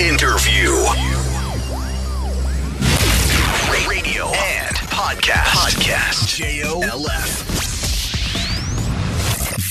[0.00, 0.70] Interview.
[3.86, 5.44] Radio and podcast.
[5.52, 6.38] Podcast.
[6.38, 7.44] J-O-L-F.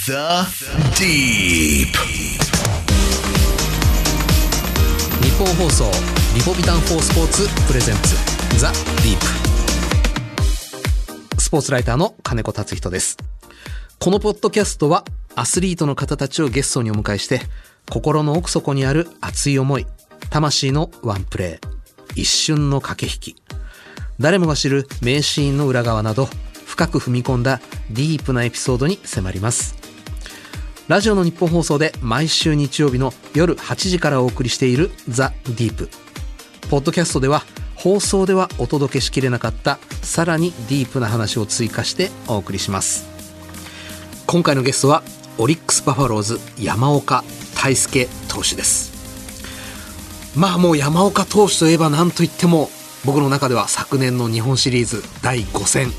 [0.05, 0.45] The
[0.93, 1.97] Deep.
[5.23, 5.85] 日本放送
[6.35, 8.15] リポビタン4スポーツプレゼンツ
[8.59, 9.19] ザ・ディー
[11.33, 13.17] プスポーツライターの金子達人です
[13.97, 17.41] このポッドキャストはアスリートの方たちをゲストにお迎えして
[17.89, 19.87] 心の奥底にある熱い思い
[20.29, 21.79] 魂のワンプレー
[22.15, 23.41] 一瞬の駆け引き。
[24.19, 26.27] 誰もが知る名シーンの裏側など
[26.65, 29.75] 深く踏み込んだディープなエピソードに迫ります。
[30.87, 35.89] ラジオの日本放送で毎週日曜日の夜8時からお送りしているザ・ディープ。
[36.69, 37.43] ポッドキャストでは
[37.75, 43.07] 放送ではお届けしきれなかったさらにディープな話を追加してお送りします。
[44.25, 45.03] 今回のゲストは
[45.37, 47.23] オリックス・バファローズ山岡
[47.55, 48.98] 大輔投手です。
[50.35, 52.69] まあもう山岡投手といえば何といっても
[53.05, 55.91] 僕の中では昨年の日本シリーズ第5戦。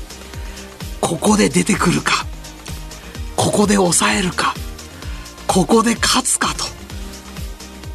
[0.99, 2.25] ここで出てくるか。
[3.35, 4.53] ここで抑えるか。
[5.47, 6.65] ここで勝つかと。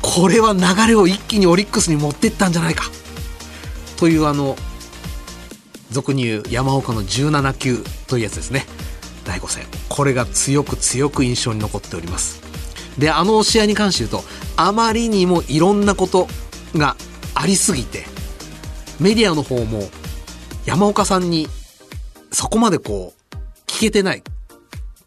[0.03, 2.91] これは流れを一気にオリックスに持っていったんじゃないか。
[3.97, 4.57] というあの
[5.91, 8.67] 俗に言う山岡の17球というやつですね。
[9.25, 9.67] 第5戦。
[9.89, 12.46] これが強く強く印象に残っております。
[12.99, 16.29] であの試合に関して言うとあまりにもいろんなこと
[16.75, 16.97] が
[17.35, 18.05] ありすぎて
[19.01, 19.83] メディアの方も
[20.65, 21.49] 山岡さんに
[22.33, 23.37] そこまでこう
[23.67, 24.23] 聞けてない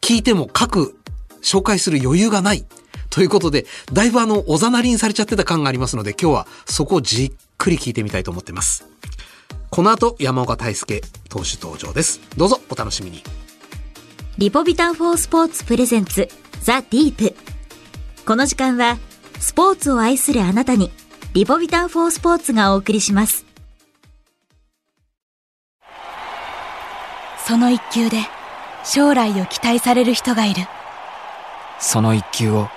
[0.02, 0.96] 聞いても各
[1.42, 2.66] 紹介する余裕がない
[3.10, 8.86] ということでだいぶあのおざなりにされちゃってた感がありますので今日はそこをじっくり聞いてみたいと思ってます。
[9.70, 12.20] この後山岡大輔投手登場です。
[12.38, 13.24] どうぞお楽しみに。
[14.38, 16.30] リポビタン4スポーツプレゼンツ
[16.62, 17.36] ザ・ディープ。
[18.30, 19.00] この時間は
[19.40, 20.92] スポーツを愛するあなたに
[21.34, 23.44] リポビタン4スポーツがお送りします。
[27.44, 28.20] その一球で
[28.84, 30.62] 将来を期待される人がいる。
[31.80, 32.70] その一球を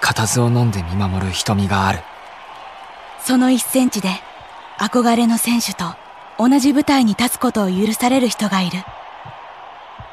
[0.00, 1.98] 固唾を飲んで見守る瞳がある。
[3.18, 4.10] その一センチで
[4.78, 5.86] 憧れの選手と
[6.38, 8.78] 同じ舞台に立つことを許される人がいる。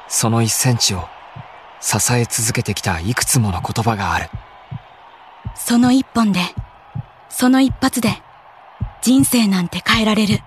[0.07, 1.07] その一センチを
[1.81, 4.31] 支え続けてきたいくつもの言葉がある
[5.55, 6.39] その一本で
[7.29, 8.21] その一発で
[9.01, 10.39] 人生なんて変えられる。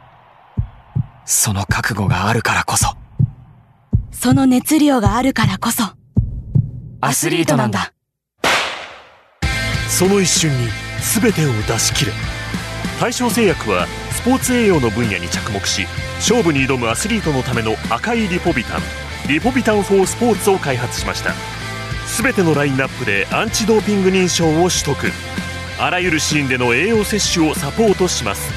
[1.24, 2.88] その覚悟があるからこそ。
[4.10, 5.84] その熱量があるからこそ。
[7.00, 7.92] アスリートなんだ。
[9.88, 10.68] その一瞬に
[11.22, 12.12] 全てを出し切れ。
[13.00, 15.86] 大正製薬はスポーツ栄養の分野に着目し
[16.16, 18.80] 勝負に挑むアスリートのための赤いリポビタン。
[19.28, 21.34] リポビタン4スポーツを開発しました
[22.20, 24.96] 全てのラインナップでアンチドーピング認証を取得。
[25.80, 28.52] あらゆるシーンでの栄養摂取をサポートします。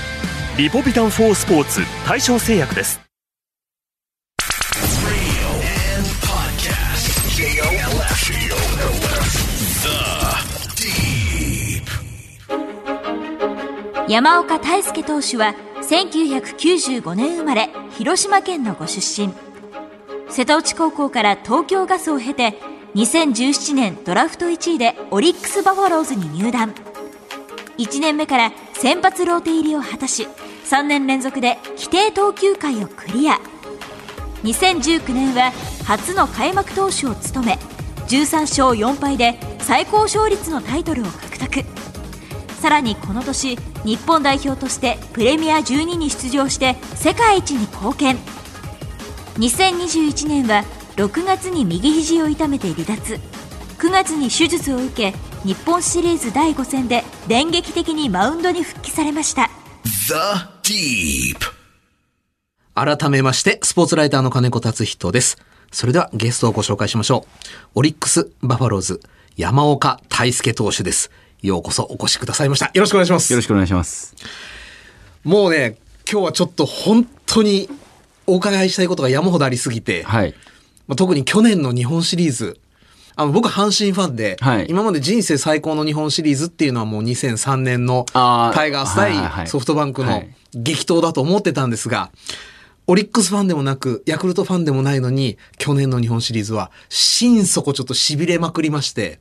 [0.57, 2.99] リポビタン4スポーツ大正製薬です。
[14.07, 19.31] 山岡大輔投手は1995年生まれ広島県のご出身。
[20.31, 26.73] 瀬戸内高校から東京ガスを経て2017年ドラフト1位でオリックス・バファローズに入団。
[27.77, 30.27] 1年目から先発ローテ入りを果たし
[30.65, 33.39] 3年連続で規定投球回をクリア。
[34.43, 35.53] 2019年は
[35.85, 37.59] 初の開幕投手を務め
[38.07, 41.63] 13勝4敗で最高勝率のタイトルを獲得。
[42.59, 48.17] さらにこの年日本代表としてプレミア12に出場して世界一に貢献。
[49.37, 50.65] 2021年は
[51.01, 53.15] 6月に右肘を痛めて離脱。
[53.79, 59.49] 9月に手術を受け日本シリーズ第5戦で電撃的にマウンドに復帰されました。
[60.63, 61.37] The Deep.
[62.75, 65.39] 改めましてスポーツライターの金子達人です。
[65.71, 67.25] それではゲストをご紹介しましょ
[67.73, 67.79] う。
[67.79, 69.01] オリックス・バファローズ
[69.37, 71.09] 山岡大輔投手です。
[71.41, 72.67] ようこそお越しくださいました。
[72.67, 73.33] よろしくお願いします。
[73.33, 74.15] よろしくお願いします。
[75.23, 75.77] もうね
[76.07, 77.67] 今日はちょっと本当に
[78.27, 80.35] お伺いしたいことが山ほどありすぎて、はい。
[80.87, 82.59] まあ特に去年の日本シリーズ。
[83.15, 84.67] あの僕阪神ファンで、はい。
[84.69, 90.33] 今まで人生最高の日本シリーズっていうのはもう2003年のタイガース対ソフトバンクのはい。
[90.53, 92.11] 激闘だと思ってたんですが、
[92.87, 99.19] オリックスファンでもなく、ヤクルトファンでもないのに、去年の日本シリーズは心底ちょっと痺れまくりまして、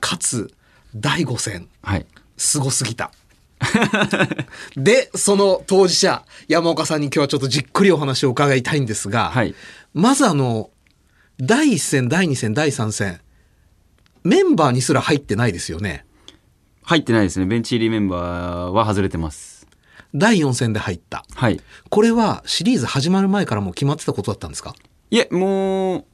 [0.00, 0.52] かつ、
[0.94, 2.06] 第5戦、はい。
[2.36, 3.10] すごすぎた。
[4.76, 9.54] で、その当事者、山岡さんに今日はちょっとじっくりお話を伺いたいんですが、はい。
[9.94, 10.70] まずあの、
[11.42, 13.18] 第1戦、第2戦、第3戦、
[14.24, 16.04] メンバーにすら入ってないですよね。
[16.82, 17.46] 入ってないですね。
[17.46, 19.66] ベンチ入りメンバーは外れてます。
[20.14, 21.24] 第4戦で入った。
[21.34, 21.58] はい。
[21.88, 24.74] これはシリーズ始まる前からもう決まってたことだったんですか？
[25.10, 26.04] いえ、もう、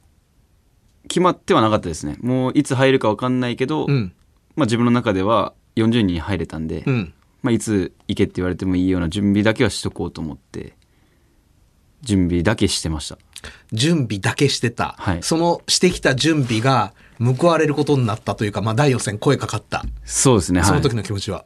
[1.09, 2.17] 決まってはなかったですね。
[2.21, 4.13] もういつ入るか分かんないけど、うん。
[4.55, 7.13] まあ自分の中では40人に入れたんで、うん。
[7.41, 10.77] まあいつ行けって言われてもいいような準備だけはしとこうと思って、
[12.01, 13.17] 準備だけしてました。
[13.71, 14.95] 準備だけしてた。
[14.97, 19.83] はいそのしてきた準備が報われることになったというか、まあ第4戦声かかった。
[20.05, 20.61] そうですね。
[20.61, 20.69] はい。
[20.69, 21.45] その時の気持ちは。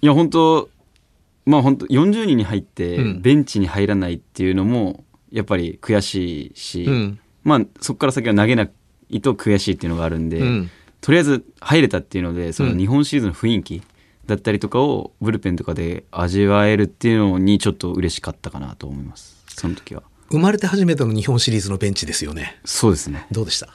[0.00, 0.68] いや、本当
[1.46, 8.68] まあ本当40人に入ってうん、ベンチに入らないっていうのも、やっぱり悔しいし、うんまあそこから先は投げな
[9.10, 10.70] いと悔しいっていうのがあるんで、うん
[11.00, 13.82] とりあえず入れたっていうので、そのうん日本シリーズの雰囲気
[14.26, 19.42] だったりとかをブルペンとかで味わえるっていうのにちょっと嬉しかったかなと思います。
[19.48, 20.04] その時は。
[20.32, 22.58] 生まれて初めての日本シリーズのベンチですよね。
[22.64, 23.26] そうですね。
[23.30, 23.68] どうでした？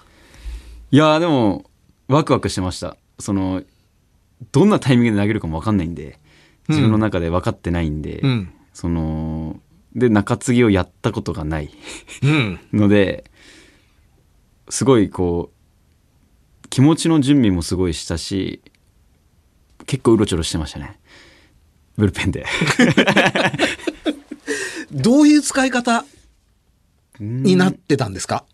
[0.91, 1.69] いやーでも、
[2.07, 2.97] ワクワクしてました。
[3.19, 3.61] その、
[4.51, 6.19] どんなタイミングで投げるかもわかんないんで、
[6.67, 8.53] 自分の中で分かってないんで、うん。
[8.73, 9.59] その、
[9.95, 11.69] で、中継ぎをやったことがない
[12.23, 12.59] うん。
[12.73, 13.29] ので、
[14.69, 18.61] すごいこう、気持ちの準備もすごいしたし、
[19.85, 20.99] 結構うろちょろしてましたね。
[21.97, 22.45] ブルペンで。
[24.91, 26.05] どういう使い方
[27.19, 28.45] になってたんですか？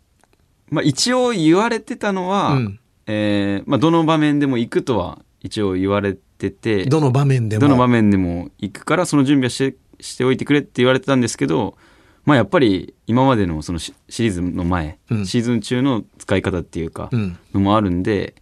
[0.70, 7.62] まあ一応言われてたのは、うんえーまあどの場面でも行くとは一応言われてて、どの場面でも？
[7.62, 11.78] どの場面でも行くからその準備はしてしておいてくれって言われてたんですけど、
[12.26, 17.38] まあやっぱり今までのそのシシリーズの前、うんシーズン中の使い方っていうか、うん。
[17.54, 18.36] のもあるんで、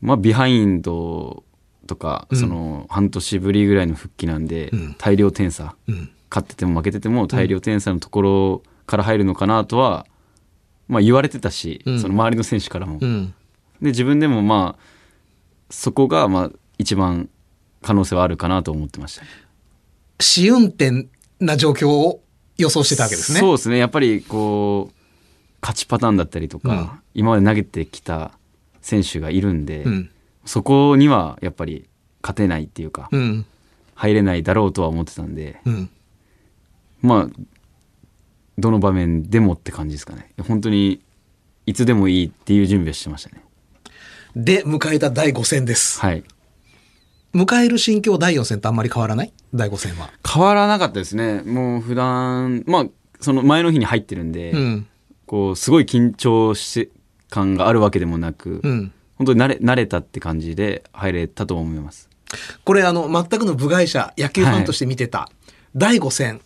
[0.00, 1.44] まあビハインド
[1.86, 6.10] とか、うんその半年ぶりぐらいの復帰なんで、うん大量点差、うん。
[6.28, 10.06] 勝ってても負けてても大量点差のところから入るのかなとは、
[10.88, 12.98] まあ言われてたし、うんその周りの選手からも。
[13.00, 13.34] うん。
[13.82, 14.82] で自分でもまあ
[15.70, 17.28] そこがまあ一番
[17.82, 19.28] 可能性はあるかなと思ってましたね。
[20.20, 21.08] 試運転
[21.40, 22.22] な状況を
[22.56, 23.40] 予想してたわけですね。
[23.40, 24.94] そうですねやっぱりこう
[25.60, 28.32] 勝ちパターンだったりとか、うん今まで投げてきた
[28.82, 30.10] 選手がいるんで、うん。
[30.44, 31.88] そこにはやっぱり
[32.22, 33.46] 勝てないっていうか、うん。
[33.94, 35.90] 入れないだろうとは思ってたんでうん。
[37.00, 37.40] まあ
[38.58, 41.02] どの場面でもって感じですかね本当に
[41.66, 43.42] いつでもいいっていう準備をしてましたね
[44.34, 46.00] で、迎えた第5戦です。
[46.00, 46.22] はい
[47.34, 49.32] 迎える心境第4戦とあんまり変わらない？
[49.52, 50.10] 第5戦は。
[50.26, 52.86] 変わらなかったですねもう普段まあ
[53.20, 54.86] その前の日に入ってるんで、うん。
[55.26, 56.90] こうすごい緊張して
[57.28, 58.92] 感があるわけでもなく、うん。
[59.16, 62.08] 本当に慣れ慣れたって感じで入れたと思います
[62.64, 65.28] これあの、全くの部外者、野球ファンとして見てた、
[65.74, 66.40] 第5戦。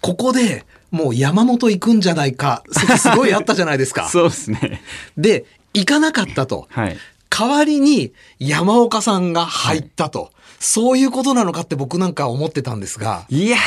[0.00, 4.08] ここでもう山本行くんじゃないか、説すごいあったじゃないですか。
[4.10, 4.82] そうですね
[5.16, 5.44] で、
[5.74, 6.66] 行かなかったと。
[6.70, 6.96] はい
[7.32, 10.32] 代わりに山岡さんが入ったと。
[10.58, 13.24] そういうことなのかって僕なんか思ってたんですが。
[13.30, 13.60] いやー、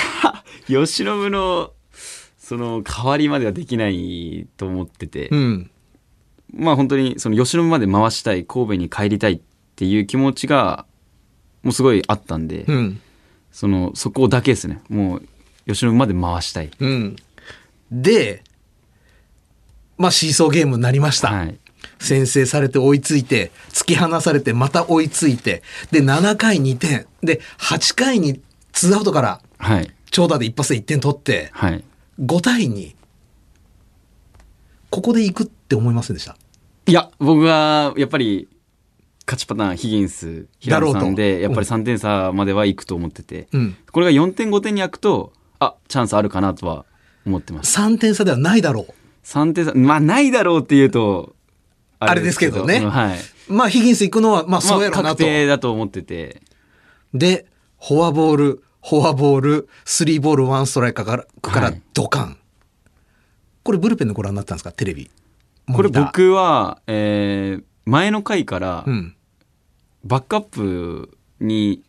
[0.67, 1.71] 由伸の、
[2.37, 5.71] その、代わりまではできないと思ってて、うん。
[6.53, 9.41] まあ本当に、その、由伸まで回したい、神戸に帰りたいっ
[9.75, 10.85] ていう気持ちが、
[11.63, 13.01] もうすごいあったんで、うん。
[13.51, 14.81] その、そこだけですね。
[14.89, 15.27] もう、
[15.65, 16.71] 由伸まで回したい。
[16.79, 17.15] うん。
[17.91, 18.43] で、
[19.97, 21.29] まあシーソーゲームになりました。
[21.29, 21.57] はい。
[21.99, 27.07] 先制されて追いついて、突き放されてまた追いついて、で、7回2点。
[27.21, 28.41] で、8回に
[28.73, 29.91] 2アウトからはい。
[30.11, 31.83] 長打で一発で1点取って、はい。
[32.19, 32.95] 5対2。
[34.89, 36.35] ここで行くって思いませんでした？
[36.85, 38.47] いや、僕は、やっぱり、
[39.25, 43.77] 勝ちパターン、ヒギンス、平野さんで、とやっぱり3点差までは行くと思ってて、うん。
[43.91, 46.85] これが4点5点に開くと、あ、チャンスあるかなとは
[47.25, 47.79] 思ってます。
[47.79, 48.93] 3点差ではないだろう。
[49.25, 51.35] 3点差、まあないだろうっていうと、
[51.99, 53.19] あれですけどねうんはい。
[53.47, 55.31] まあ、ヒギンス行くのは、まあ、そうやろうまあ確なと。
[55.31, 56.41] 定だと思ってて、
[57.13, 57.45] で、
[57.81, 62.37] フォアボール、フォアボール、スリーボール、ワンストライクから、からはいドカン。
[63.63, 64.71] これブルペンでご覧になったんですか？
[64.73, 65.09] テレビ。
[65.73, 65.87] これ。
[65.89, 69.15] 僕は、えー前の回からうん。
[70.05, 71.83] バックアップに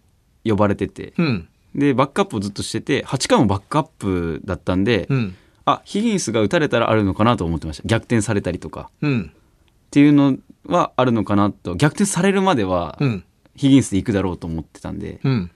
[0.45, 1.49] 呼ばれてて、うん。
[1.75, 5.37] で、バックアップをずっとしてて、8回もバックアップだったんで、うん。
[5.65, 7.83] あ、ヒギンスが打たれたらあるのかなと思ってました。
[7.87, 8.91] 逆転されたりとか。
[9.01, 9.33] うん。
[9.33, 11.75] っていうのはあるのかなと。
[11.75, 13.25] 逆転されるまでは、うん。
[13.57, 15.51] ヒギンスで行くだろうと思ってたんで、だうん。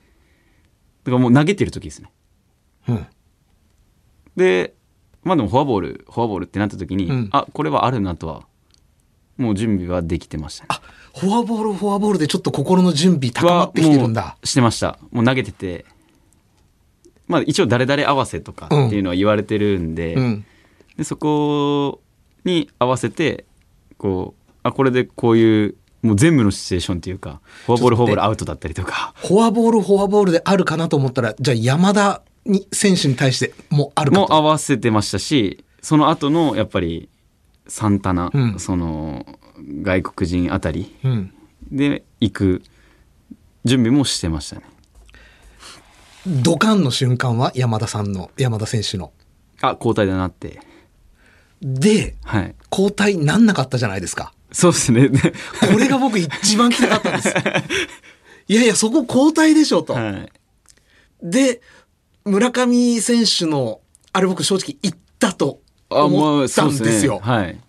[1.05, 2.11] からもう投げてる時ですね。
[2.87, 3.07] うん。
[4.35, 4.73] で、
[5.23, 8.43] まあでもフォアボール、フォアボールってなった時に、うんあ、これはあるなとは、
[9.37, 10.67] もう準備はできてましたね。
[10.69, 10.81] あ、
[11.19, 14.97] フォアボール、フォアボールでちょっと心の準備高まってきてるんだしてました。
[15.11, 15.85] もう投げてて、
[17.29, 20.45] まあ一応誰々合わせとかっていうのは言われてるんで、うん。
[20.97, 22.01] でそこ
[22.43, 23.45] に合わせて、
[23.97, 34.21] こう、あ、これでこういうもう全部のシチュエーションっていうかフォアボールフォアボールアウトだったりとかフォアボール、フォアボールであるかなと思ったら、じゃあ山田に選手に対してもあるかと。
[34.21, 37.09] も合わせてましたしその後のやっぱり
[37.67, 39.25] サンタナ、うんその
[39.81, 41.33] 外国人あたりうん。
[41.71, 42.63] で行く
[43.65, 44.63] 準備もしてましたね
[46.29, 49.11] ドカンの瞬間は山田さんの、山田選手の。
[49.61, 50.61] あ交代だなって
[51.61, 54.33] で、はい交代なんなかったじゃないですか。
[54.51, 55.19] そうですねで
[55.59, 57.29] これが僕一番聞きたかったんです。
[58.47, 59.93] いやいや、そこ交代でしょと。
[59.93, 60.31] はい
[61.21, 61.61] で、
[62.23, 63.81] 村上選手の、
[64.13, 65.59] あれ僕正直言ったと
[65.89, 67.19] 思ったんですよ。
[67.19, 67.59] はい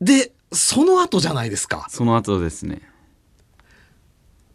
[0.00, 1.86] で、その後じゃないですか。
[1.90, 2.80] その後ですね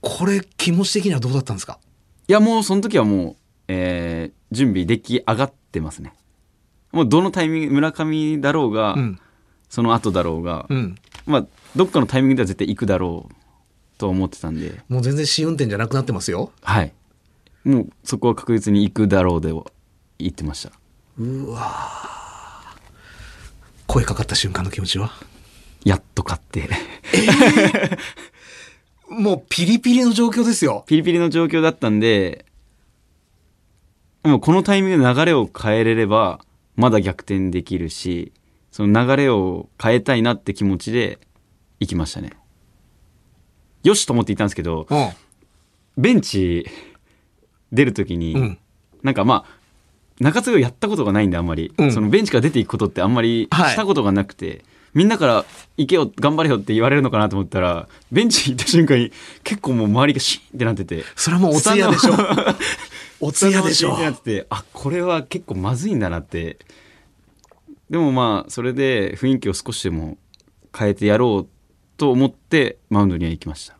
[0.01, 1.79] これ気持ち的にはどうだったんですか？
[2.27, 3.35] いやもうその時はもう、
[3.67, 6.13] えー準備出来上がってますね。
[6.91, 9.19] もうどのタイミング村上だろうが、うん。
[9.69, 10.95] その後だろうが、うん。
[11.25, 13.35] まあどっかのタイミングでは絶対行くだろう
[13.97, 14.81] とは思ってたんで。
[14.87, 16.51] もう全然試運転じゃなくなってますよ。
[16.61, 16.93] はい。
[17.65, 19.51] もうそこは確実に行くだろうで
[20.19, 20.71] 言ってました。
[23.87, 25.11] 声かかった瞬間の気持ちは？
[25.83, 26.69] やっと勝って
[29.15, 30.83] もうピリピリの状況ですよ。
[30.87, 32.45] ピリピリの状況だったんで
[34.23, 36.39] もうこのタイミングで流れを変えれれば
[36.75, 38.31] まだ逆転できるし
[38.71, 41.19] その流れを変えたいなって気持ちで
[41.79, 42.31] 行きましたね
[43.83, 45.09] よしと思って行ったんですけどうん。
[45.97, 46.67] ベンチ
[47.71, 48.57] 出る時に、うん。
[49.03, 49.65] なんかまあ
[50.19, 54.63] 中継ぎをやったことがないんであんまり、うんそのベンチから出ていくことってあんまりはいしたことがなくて、
[54.95, 55.45] みんなから
[55.77, 59.11] 「行けよ頑張れよ」って言われるのかなと思ったらベンチ行った瞬間に
[59.43, 62.13] 結構もう周りがシーンってなっててそれはもうお通夜でしょ。
[63.21, 66.57] お通夜でしょってなっててあこれは結構まずいんだなって
[67.89, 70.17] でもまあそれで雰囲気を少しでも
[70.75, 71.49] 変えてやろう
[71.97, 73.75] と思ってマウンドには行きました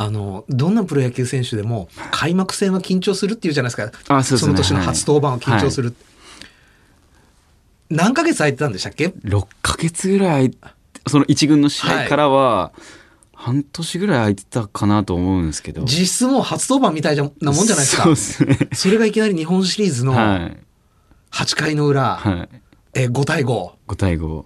[0.00, 4.16] あの、どんなプロ野球選手でも開幕戦は緊張するっていうじゃないですか。
[4.16, 5.92] あそうですねの年の初登板は緊張する。
[7.90, 10.56] 何ヶ月空いてたんでしたっけ？6ヶ月ぐらい
[11.06, 12.72] その一軍の試合からは
[13.32, 15.82] 半年ぐらい空いてたかなと思うんですけど。
[15.82, 18.02] 実質もう初登板みたいなもんじゃないですか。
[18.02, 18.58] そうですね。
[18.72, 20.56] それがいきなり日本シリーズのはい。
[21.30, 22.48] 8回の裏、はい。
[22.94, 23.70] え5対5。
[23.86, 24.44] 5対5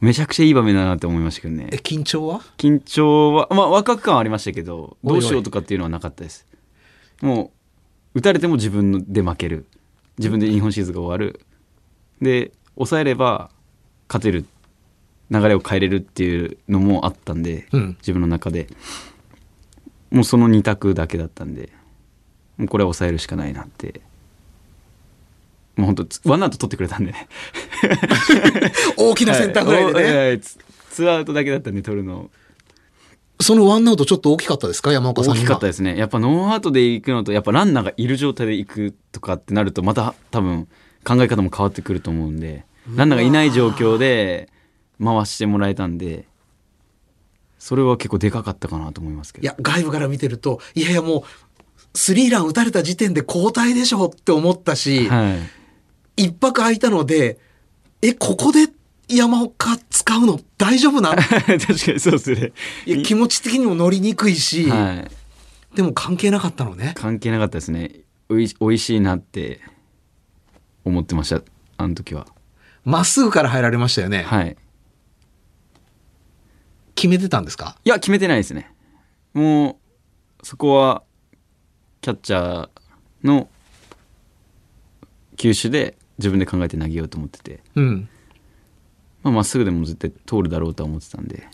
[0.00, 1.68] めちゃくちゃいい場面だなって思いましたけどね。
[1.72, 2.40] え、緊張は？
[2.58, 5.20] 緊張はまあワクワク感はありましたけどおいおい。
[5.20, 6.46] どうしようとかっていうのはなかったです。
[7.22, 7.52] も
[8.14, 9.66] う打たれても自分で負ける。
[10.18, 11.40] 自分で日本シリーズが終わる。
[12.20, 13.50] で抑えれば
[14.08, 14.44] 勝てる
[15.30, 17.96] 流れを変えれるっていうのもあったんで、うん。
[18.00, 18.68] 自分の中で。
[20.10, 21.72] もうその2択だけだったんで
[22.56, 24.00] もうこれは抑えるしかないなって。
[25.76, 27.12] もう本当ワンアウト取ってくれたんで。
[27.12, 27.28] ね
[28.96, 30.26] 大きなセンターフライでね。
[30.28, 30.40] はい。
[30.40, 32.30] ツーアウトだけだったんで取るの。
[33.40, 34.92] そのワンアウトちょっと大きかったですか？
[34.92, 35.96] 山岡さん大きかったですね。
[35.96, 40.68] やっぱノーアウトで行くのとやっぱランナーがいる状態で行くとかってなるとまた多分
[41.04, 44.48] 考え方も変わってくると思うんでランナーがいない状況で
[45.02, 46.26] 回してもらえたんで
[47.58, 49.44] それは結構でかかったかなと思いますけど。
[49.44, 51.22] いや、外部から見てると、いやいやもう、
[51.94, 55.34] スリーラン打たれた時点で交代でしょって思ったし、は
[56.18, 56.24] い。
[56.24, 57.38] 一泊空いたので、
[58.02, 58.68] え、ここで
[59.08, 60.38] 山岡使うの？
[60.58, 61.16] 大丈夫な？
[61.16, 62.52] 確かにそうですね。
[62.84, 65.06] いや気持ち的にも乗りにくいし、は
[65.72, 65.76] い。
[65.76, 66.92] でも関係なかったのね。
[66.96, 67.92] 関係なかったですね。
[68.28, 69.60] おいしいなって
[70.84, 71.42] 思ってました
[71.76, 72.26] あの時は。
[72.84, 74.22] まっすぐから入られましたよね。
[74.22, 74.56] はい。
[76.94, 77.76] 決めてたんですか？
[77.84, 78.72] いや決めてないですね。
[79.32, 79.78] も
[80.42, 81.02] うそこは
[82.00, 82.68] キャッチャー
[83.24, 83.48] の
[85.36, 87.60] 球種で自分で考えて投げようと思ってて。
[87.74, 88.08] うん。
[89.22, 91.48] まあまっすぐでも絶対通るだろうとは思ってたんで。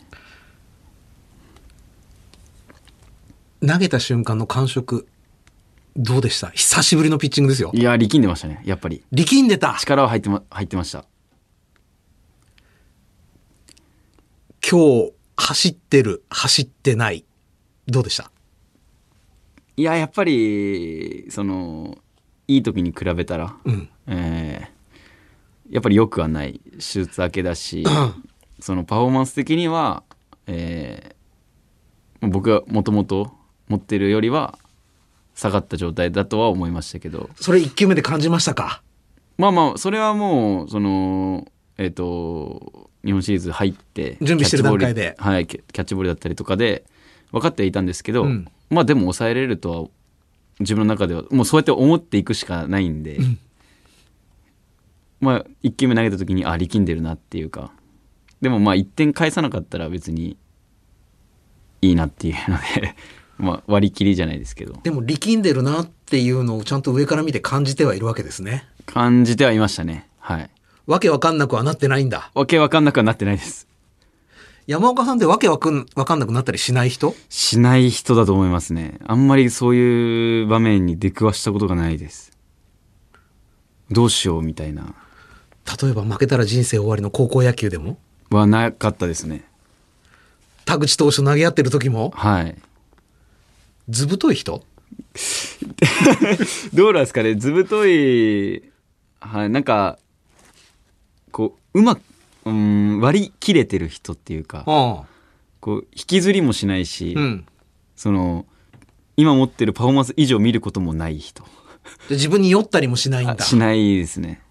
[3.65, 5.07] 投げた瞬間の感触、
[5.97, 6.49] どうでした？
[6.51, 7.81] 久しぶりのピッチングですよい。
[7.81, 11.05] や力んでましたねやっぱり力んでた力は入ってま入ってました
[14.69, 17.25] 今日、走ってる、走ってない。
[17.87, 18.31] どうでした？
[19.75, 21.97] いややっぱりその
[22.47, 23.89] いい時に比べたら、うん。
[24.07, 24.81] えー
[25.73, 28.29] やっぱり良くはない手術明けだし、う ん
[28.59, 30.03] そのパフォーマンス的には、
[30.47, 33.31] えー僕がもともと
[33.67, 34.59] 持ってるよりは
[35.41, 37.27] 下がった状態だとは思いましたけど。
[37.35, 38.83] それ一球目で感じましたか？
[39.39, 41.47] まあまあそれはもうその
[41.79, 45.15] えっ、と日本シリーズ入って準備してる段階で。
[45.17, 46.85] はいキャッチボールだったりとかで
[47.31, 48.47] 分かってはいたんですけど、うん。
[48.69, 49.89] まあでも抑えれるとは
[50.59, 53.17] 自分の中ではもうそうやって思っていくしかないんで、
[55.21, 57.71] まあ1球目投げた時にあ力んでるなっていうか
[58.41, 60.37] でもまあ1点返さなかったら別に
[61.81, 62.95] いいなっていうので
[63.41, 64.79] まあ割り切りじゃないですけど。
[64.83, 68.67] でも力んでるなっていうのをちゃんと上から見て感じてはいるわけですね。
[68.85, 70.07] 感じてはいましたね。
[70.19, 70.49] はい。
[70.87, 72.31] わけわかんなくはなってないんだ。
[72.33, 73.67] わけわかんなくはなってないです。
[74.67, 77.15] 山岡さんってわけわかんわかんなくなったりしない人？
[77.29, 78.99] しない人だと思いますね。
[79.05, 82.31] あんまりそういう場面に出くわしたことがないです。
[83.89, 84.93] どうしようみたいな。
[85.81, 87.97] 例えば負けたら人生終わりの高校野球でも？
[88.29, 89.45] はなかったですね。
[90.65, 92.11] 田口投手投げ合ってる時も？
[92.15, 92.55] はい
[93.91, 94.63] 図太い人？
[96.73, 97.35] どうなんですかね？
[97.35, 98.63] 図太い
[99.19, 99.99] はいなんか
[101.31, 102.01] こううまく
[102.45, 105.03] うん割り切れてる人っていうかあ
[105.59, 107.19] こう引きずりもしないし、あ。
[107.19, 107.45] うん。
[107.95, 108.45] その
[109.15, 111.43] 今持ってるパフォーマンス以上見ることもない人
[112.09, 113.35] で自分に酔ったりもしないんだ。
[113.39, 114.41] あしないですね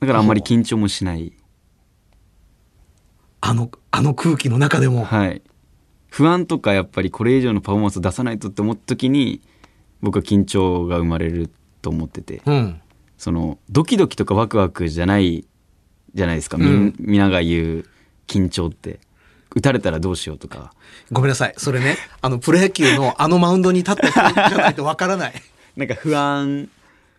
[0.00, 1.32] だからあんまり緊張もしない
[3.40, 5.04] あの、あの空気の中でも。
[5.04, 5.40] はい
[6.10, 9.40] 不安とかやっぱりこれ以上のパフォーマンスを出さないとって思った時に
[10.02, 11.50] 僕は緊張が生まれる
[11.82, 12.42] と思ってて。
[12.44, 12.80] うん。
[13.16, 15.46] そのドキドキとかワクワクじゃない
[16.14, 16.94] じゃないですか、みうん。
[16.98, 17.84] 皆が言う
[18.26, 19.00] 緊張って。
[19.54, 20.72] 打たれたらどうしようとか。
[21.10, 21.54] ごめんなさい。
[21.56, 25.34] それね、 あの、プロ野球のあのマウンドに立った人じゃないとわからない。
[25.76, 26.68] なんか不安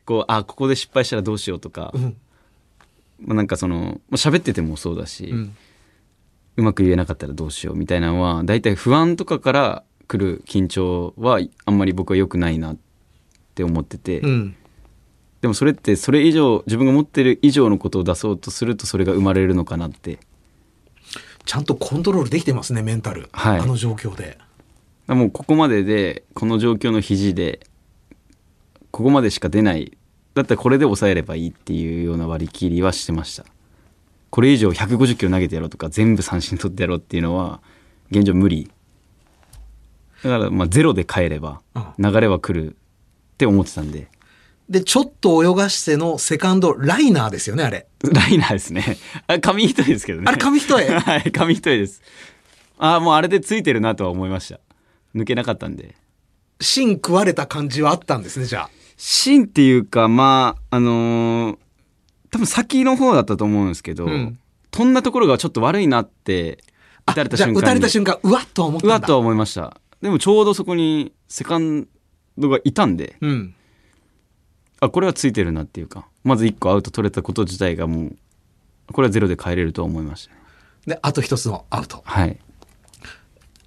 [0.06, 2.16] こうあここで失敗したらどうしようとか、ん。
[3.20, 5.56] まあ、なんかそのまあ喋っててもそうだし、うん
[6.62, 12.77] うまく言えなかったらどうしようみたいなのは大体不安とかから来る緊張はあんまり僕は良くないなっ
[13.56, 14.56] て思ってて、うん。
[15.41, 20.20] でもそれってそれ以上自分が持ってる以上のことを出そうとするとそれが生まれるのかなって
[21.46, 23.30] ちゃんとコントロールできてますね、メンタル。
[23.32, 24.38] はいあの状況で。
[25.08, 27.65] もうここまででこの状況の肘で
[28.91, 29.98] ここまでしか出ない
[30.36, 33.46] だったらこれで抑えればいいっていうような割り切りはしてました
[34.32, 37.62] これ以上150キロ投げてやろうとか全部三振取ってやろうっていうのは
[38.10, 38.72] 現状無理。
[40.24, 41.62] だからまあゼロで帰れば
[42.00, 42.74] 流れは来るっ
[43.38, 44.08] て思ってたんで。
[44.70, 47.88] で、ちょっと泳がしてのセカンドライナーですよね、あれ。
[48.10, 48.98] ライナーですね。
[49.27, 50.25] あ紙一重ですけどね。
[50.27, 50.88] あれ紙一重？
[50.98, 52.01] はい紙一重です。
[52.77, 54.62] ああもうあれでついてるなとは思いました。
[55.14, 55.96] 抜けなかったんで。
[56.62, 58.70] 芯食われた感じはあったんですね、じゃあ。
[58.96, 61.58] 芯っていうかまああのー
[62.31, 64.39] 多分先の方だったと思うんですけど、うん
[64.74, 66.63] 飛んだところがちょっと悪いなって
[67.05, 68.96] 打たれた瞬間に打たれた瞬間、うわっとは思ったんだ。
[68.96, 71.89] うわっとは思いましたでもちょうどそこにセカン
[72.37, 73.53] ドがいたんでうん。
[74.79, 78.15] あこれはついてるなっていうかまず1個アウト取れたこと自体がもう
[78.94, 80.39] これはゼロで帰れるとは思いましたね
[80.87, 82.01] で、あと一つのアウト。
[82.05, 82.39] はい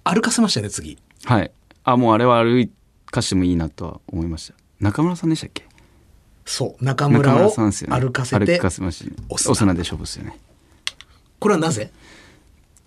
[0.03, 0.97] 歩かせましたよね、次。
[1.25, 1.51] はい
[1.83, 2.67] あもうあれは歩
[3.05, 5.67] かしてもいいなとは思いました中村さんでしたっけ？
[6.45, 6.85] そう。
[6.85, 10.37] 中村を歩かせてねオスナオスナで勝負ですよね
[11.39, 11.91] これはなぜ？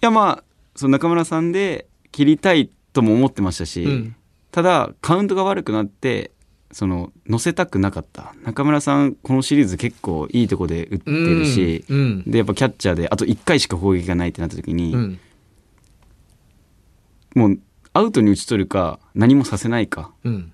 [0.01, 0.44] いやまあ
[0.77, 4.14] その中村さんで切りたいとも思ってましたし、うん
[4.51, 6.31] ただカウントが悪くなって
[6.73, 15.21] その乗せたくなかった中村さんこのシリーズ結構いいとこで打ってるし、うんうんでやっぱキャッチャーであと1回しか攻撃がないってなった時に、うん。
[17.35, 17.59] もう
[17.92, 20.53] アウトに打ち取るか何もさせないかうん。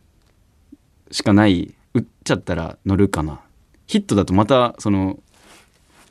[1.12, 3.40] しかない打っちゃったら乗るかな。
[3.86, 5.18] ヒットだとまたその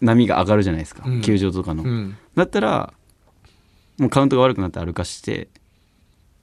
[0.02, 1.22] 波が上がるじゃないですか、うん。
[1.22, 2.17] 球場とかの、うん。
[2.36, 2.93] だったら
[3.98, 5.48] もうカウントが悪くなって歩かして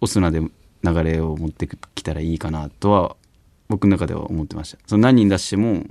[0.00, 0.50] オスナで流
[1.04, 3.16] れを持ってきたらいいかなとは
[3.68, 4.78] 僕の中では思ってました。
[4.86, 5.84] その何人出しても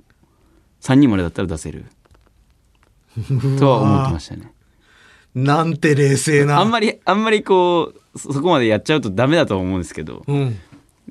[0.82, 1.86] 3人までだったら出せる。
[3.60, 4.52] とは思ってましたね。
[5.36, 6.60] なんて冷静な。
[6.60, 10.24] あんまりあんまりこうそそこまでやっちゃうとダメだとは思うんですけど。
[10.28, 10.60] うん。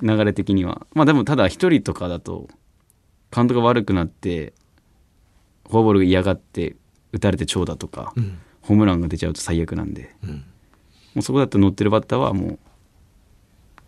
[0.01, 2.47] 流れ的にはまあでもただ一人とかだと
[3.31, 4.53] カウントが悪くなって
[5.69, 6.75] フォアボールが嫌がって
[7.11, 8.39] 打たれて長打とか、うん。
[8.61, 10.41] ホームランが出ちゃうと最悪なんで、んも
[11.17, 12.59] うそこだと乗ってるバッターはもう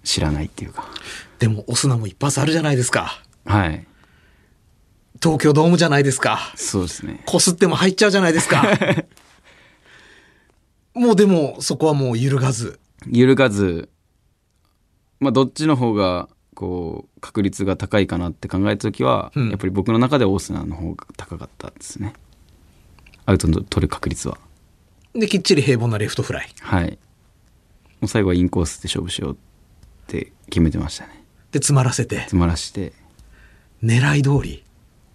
[0.04, 0.88] 知らないっていうか
[1.38, 3.21] でも、オスナも一発あるじゃないですか。
[3.45, 3.86] はい
[5.21, 6.39] 東京ドームじゃないですか。
[6.56, 8.63] そうですねこすっても入っちゃうじゃないですか。
[10.95, 12.80] もうでも、そこはもう揺るがず。
[13.08, 13.89] 揺るがず
[15.21, 19.49] まあどっちの方がこう確率が高いかなって考えた時は、うん。
[19.49, 22.13] やっぱり僕の中ではオスナの方が高かったですね。
[23.25, 24.38] アウトの取る確率は。
[25.13, 26.49] で、きっちり平凡なレフトフライ。
[26.60, 26.97] はい。
[28.01, 29.38] もう最後はインコースで勝負しようっ
[30.07, 31.23] て決めてましたね。
[31.51, 32.93] で、詰まらせて、詰まらして。
[33.84, 34.63] 狙い通り。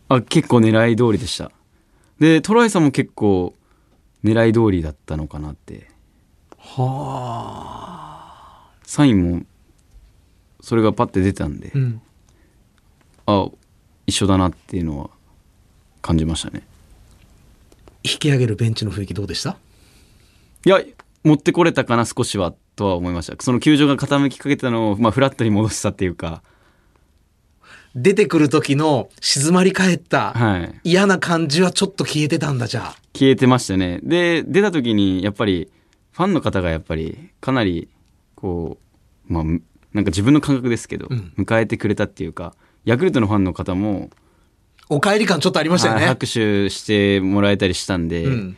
[0.09, 1.51] あ結構狙い通りでした。
[2.21, 3.55] でトライさんも結構
[4.25, 5.91] 狙い通りだったのかなって。
[6.59, 8.07] は
[8.85, 9.43] サインも
[10.67, 11.79] それがパッて出たんで、あ。
[11.79, 12.03] うん。
[13.27, 13.49] あ
[14.05, 15.11] 一緒だなっていうのは
[16.03, 16.63] 感じましたね
[18.03, 19.59] 引き上げるベンチの雰囲気どうでした？
[20.65, 20.81] いや、
[21.23, 23.41] 持ってこれたかな、少しは、とは思いました。
[23.41, 26.43] その球場が傾きかけてたのを、まあ、フラットに戻したっていうか、
[27.95, 30.81] 出てくる時の静まり返ったはい。
[30.83, 32.97] 嫌な感じはちょっと消えてたんだ、じゃあ。
[33.15, 34.01] 消えてましたね。
[34.03, 35.71] で、出た時に、やっぱり、
[36.11, 37.89] ファンの方がやっぱり、かなり、
[38.35, 38.79] こ
[39.29, 39.63] う、まあ、む
[39.97, 42.55] なんか自分の感覚ですけど、うん迎えてくれたっていうか、
[42.85, 44.11] ヤクルトのファンの方も、
[44.91, 46.01] お帰り感ちょっとありましたよね。
[46.01, 48.57] はい拍手してもらえたりしたんで、うん。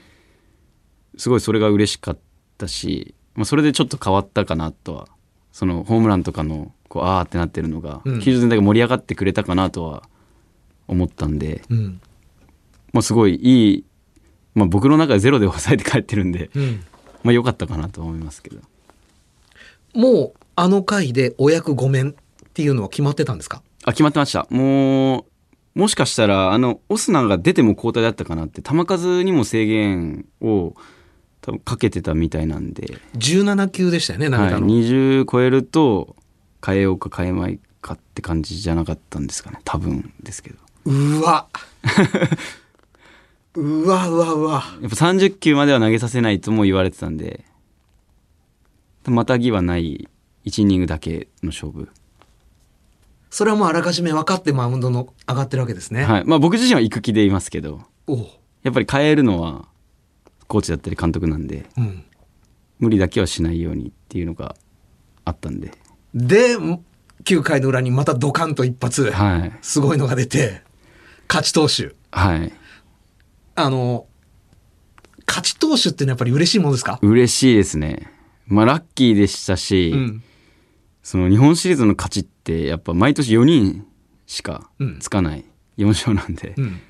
[1.17, 2.19] すごいそれが嬉しかっ
[2.59, 5.09] たし、まあ、それでちょっと変わったかなとは
[5.53, 10.03] そのホームランとかのこうあーってなってるのが、うん球場全体が盛り上がってくれたかなとは
[10.89, 12.01] 思ったんで、うん。
[12.93, 13.85] まあ、すごいいい、
[14.57, 16.85] まあ、僕の中でゼロで抑えて帰ってるんで、うん。
[17.23, 18.61] まあ、良かったかなと思いますけど
[19.95, 22.15] もう、あの回でお役御免っ
[22.53, 23.63] ていうのは決まってたんですか？
[23.85, 25.21] あ決まってましたも
[25.77, 30.75] うもしかしたらあのオスナが出ても交代だったかなって球数にも制限を
[31.43, 32.99] 多分かけてたみたいなんで。
[33.17, 34.67] 17球でしたよね、投げはい、たの。
[34.67, 36.17] 20超えると
[36.67, 41.47] 変えようか変えまいかって感じじゃなかったんですかね多分ですけどうわ。
[43.55, 44.65] うわうわうわ。
[44.81, 47.45] やっぱ30球までは投げさせないとも言われてたんで
[49.07, 50.09] またぎはない
[50.45, 51.89] 1イニングだけの勝負、
[53.31, 56.05] それはもうあらかじめ分かってマウンドの上がってるわけですね。
[56.05, 58.27] はいまあ、僕自身は行く気でいますけどおう
[58.63, 59.67] やっぱり変えるのは
[60.47, 62.05] コーチだったり監督なんでうん。
[62.79, 64.55] 無理だけはしないようにっていうのが
[65.25, 65.73] あったんで
[66.15, 70.63] で、9回の裏にまたドカンと一発、はいすごいのが出て、
[71.29, 71.95] 勝ち投手。
[72.13, 72.53] はい
[73.57, 74.07] あの、
[75.27, 76.99] 勝ち投手ってのはやっぱり嬉しいものですか？
[77.03, 78.11] 嬉しいですね
[78.47, 80.23] まあラッキーでしたし、うん。
[81.09, 83.87] その日本シリーズの勝ちってやっぱ毎年4人
[84.27, 84.69] しか
[85.01, 85.45] つかない
[85.79, 86.81] 4勝なんで、うん。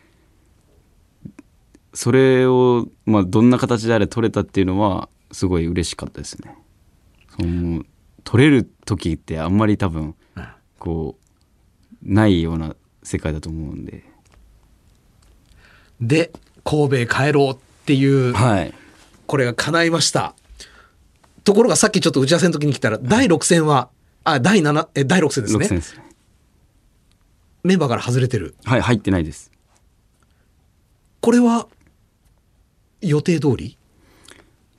[1.95, 6.57] それをまあどんな形であれ取れたっていうのはすごい嬉しかったですね。
[7.39, 7.85] その
[8.25, 10.17] 取れる時ってあんまり多分
[10.81, 14.03] こうないような世界だと思うんで。
[16.01, 16.33] で、
[16.65, 18.75] 神戸へ帰ろうっていう、はい。
[19.29, 20.35] これが叶いました。
[21.45, 23.91] ところがさっきちょっと打ち合わせの時に来たら、第6戦は、
[24.33, 25.67] あ、第7、え、第6戦です6ね。
[25.67, 26.05] 戦ですね。
[27.65, 28.55] メンバーから外れてる。
[28.65, 29.51] はい、入ってないです。
[31.21, 31.69] これは、
[33.01, 33.77] 予定通り？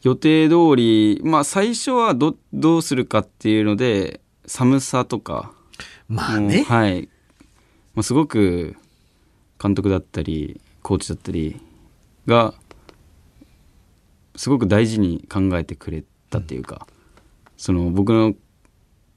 [0.02, 5.54] 予定通り、まあ最初はどどうするかっていうので、寒さとか、
[6.08, 6.64] まあね。
[6.64, 7.10] はい。
[7.94, 8.76] もうすごく
[9.62, 11.60] 監督だったり、コーチだったり
[12.26, 12.54] が、
[14.36, 16.88] すごく大事に考えてくれたっていうか、
[17.58, 18.34] その僕の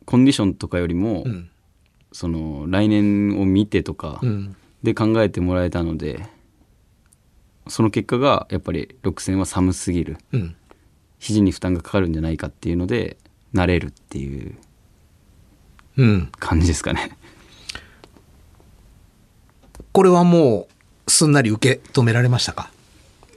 [0.05, 1.49] コンディションとかよりも、うん。
[2.12, 4.57] その来年を見てとかうん。
[4.83, 6.27] で考えてもらえたので、
[7.69, 10.19] その結果がやっぱり6戦は寒すぎる。
[10.33, 10.57] うん。
[11.19, 13.17] 肘に負担がかかるんじゃないかっていうので、
[13.55, 14.57] 慣れるっていう
[15.97, 16.33] うん。
[16.38, 17.17] 感じですかね。
[19.93, 20.67] これはも
[21.07, 22.71] う、すんなり受け止められましたか？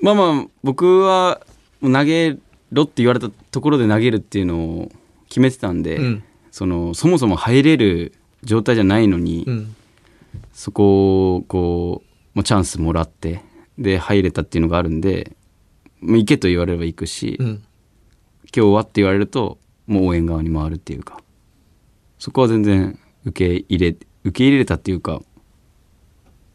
[0.02, 1.42] まあまあ僕は
[1.82, 2.38] 投げ
[2.72, 4.92] ろって言われたところで投げるっていうのを
[5.28, 6.24] 決めてたんで、うん
[6.56, 8.14] そのそもそも入れる
[8.44, 9.76] 状態じゃないのに、うん。
[10.54, 13.42] そこをこう、まあ、チャンスもらって
[13.78, 15.36] で入れたっていうのがあるんで、
[16.00, 17.64] まあ、行けと言われれば行くし、うん。
[18.56, 21.20] 今日はって言われるともう応援側に回るっていうか
[22.20, 25.20] そこは全然受け入れ受け入れれたっていうか、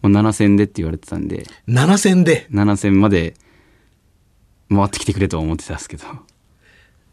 [0.00, 3.34] まあ、7戦でって言われてたんで7戦で？7戦まで
[4.70, 6.04] 回ってきてくれとは思ってたんですけど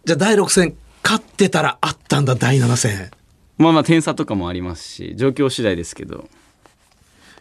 [0.06, 3.12] じゃあ第6戦、勝ってたらあったんだ、第7戦。
[3.58, 6.28] まあまあ点差とかもありますし状況次第ですけど。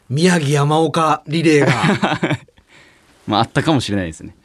[0.08, 1.72] 宮城山岡リレーが。
[3.26, 4.36] まああったかもしれないですね。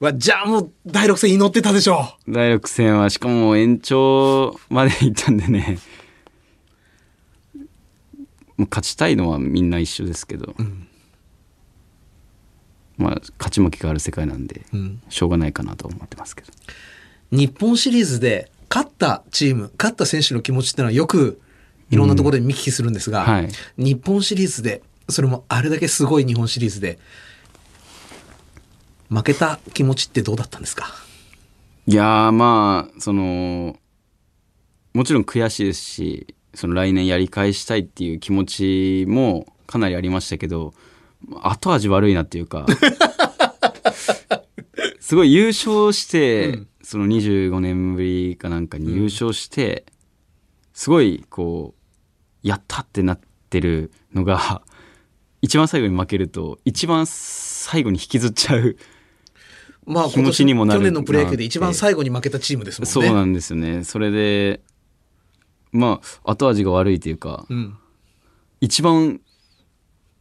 [0.00, 5.78] わじゃあもう第6戦祈ってたでしょ第6戦はしかも延長まで行ったんでね。
[8.56, 10.54] もう勝ちたいのはみんな一緒ですけど、
[12.96, 15.02] まあ勝ち負けがある世界なんで、ん。
[15.10, 16.48] しょうがないかなと思ってますけど
[17.30, 21.40] 日本シリーズで勝ったチーム、勝った選手の気持ちってのはよく
[21.90, 23.26] いろんなところで見聞きするんですが、うん。
[23.26, 23.48] はい。
[23.76, 26.98] 日本シリーズで、それもあれだけすごい日本シリーズで、
[29.10, 30.86] 負けた気持ちってどうだったんですか？
[31.86, 33.78] いやーまあその
[34.92, 40.74] もちろん悔しいですしその来年やり返したいっていう気持ちもかなりありましたけど
[41.42, 42.66] 後味悪いなっていうか
[45.00, 49.84] すごい優勝して、その25年ぶりかなんかに優勝して、
[50.72, 53.20] すごいこうやったってなっ
[53.50, 54.62] てるのが
[55.42, 58.78] 一番最後に負けると一番最後に引きずっちゃう。
[59.84, 62.90] まあ気持ちにもなる去年のプロ野球で一番最後に負けたチームですもんね。
[62.90, 63.84] そうなんですよね。
[63.84, 64.62] それで、
[65.72, 67.76] まあ、後味が悪いというか、うん。
[68.62, 69.20] 一番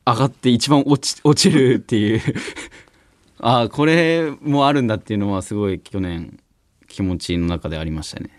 [0.05, 2.21] 上がって一番落ち落ちるっていう
[3.39, 6.37] ああこれもあるんだっていうのはすごい去年
[6.97, 8.31] 気持ちの中でありましたね、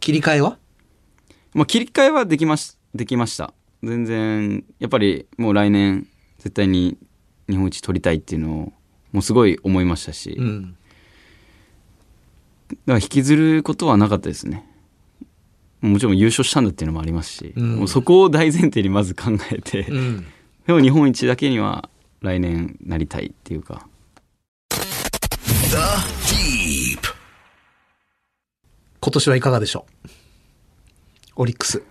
[0.00, 0.56] 切り替えは？
[1.52, 3.52] まあ、切り替えはできましできました。
[3.82, 6.96] 全然やっぱりもう来年絶対に
[7.50, 8.72] 日本一取りたいっていうのを
[9.12, 10.76] もうすごい思いましたし、だかうん。
[12.86, 14.66] ら引きずることはなかったですね。
[15.82, 20.26] もちろん優勝したんだっていうのもありますし、うんもうそこを大前提にまず考えて、うん。
[20.66, 21.90] でも日本一だけには
[22.22, 23.86] 来年なりたいっていうか
[25.72, 25.78] The
[26.96, 26.98] Deep.
[29.00, 30.08] 今年はいかがでしょう？
[31.36, 31.82] オリックス。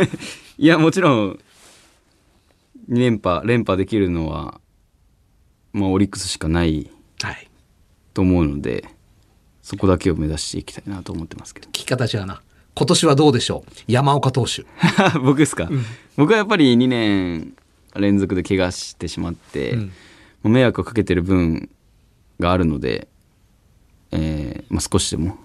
[0.58, 1.40] いやもちろん
[2.90, 4.60] 2連覇連覇できるのは、
[5.72, 6.90] まあ、オリックスしかない
[7.22, 7.48] はい。
[8.12, 8.84] と思うので
[9.62, 12.42] そこだけを目指していきたいなと思ってますけど聞き方違うな。
[12.74, 13.72] 今年はどうでしょう？
[13.88, 14.64] 山岡投手。
[15.24, 15.70] 僕ですか、
[16.16, 17.54] 僕はやっぱり2年
[17.96, 19.92] 連続で怪我してしまって、うん
[20.42, 21.70] もう迷惑をかけてる分
[22.40, 23.06] があるので、
[24.12, 25.36] えーまあ、少しでも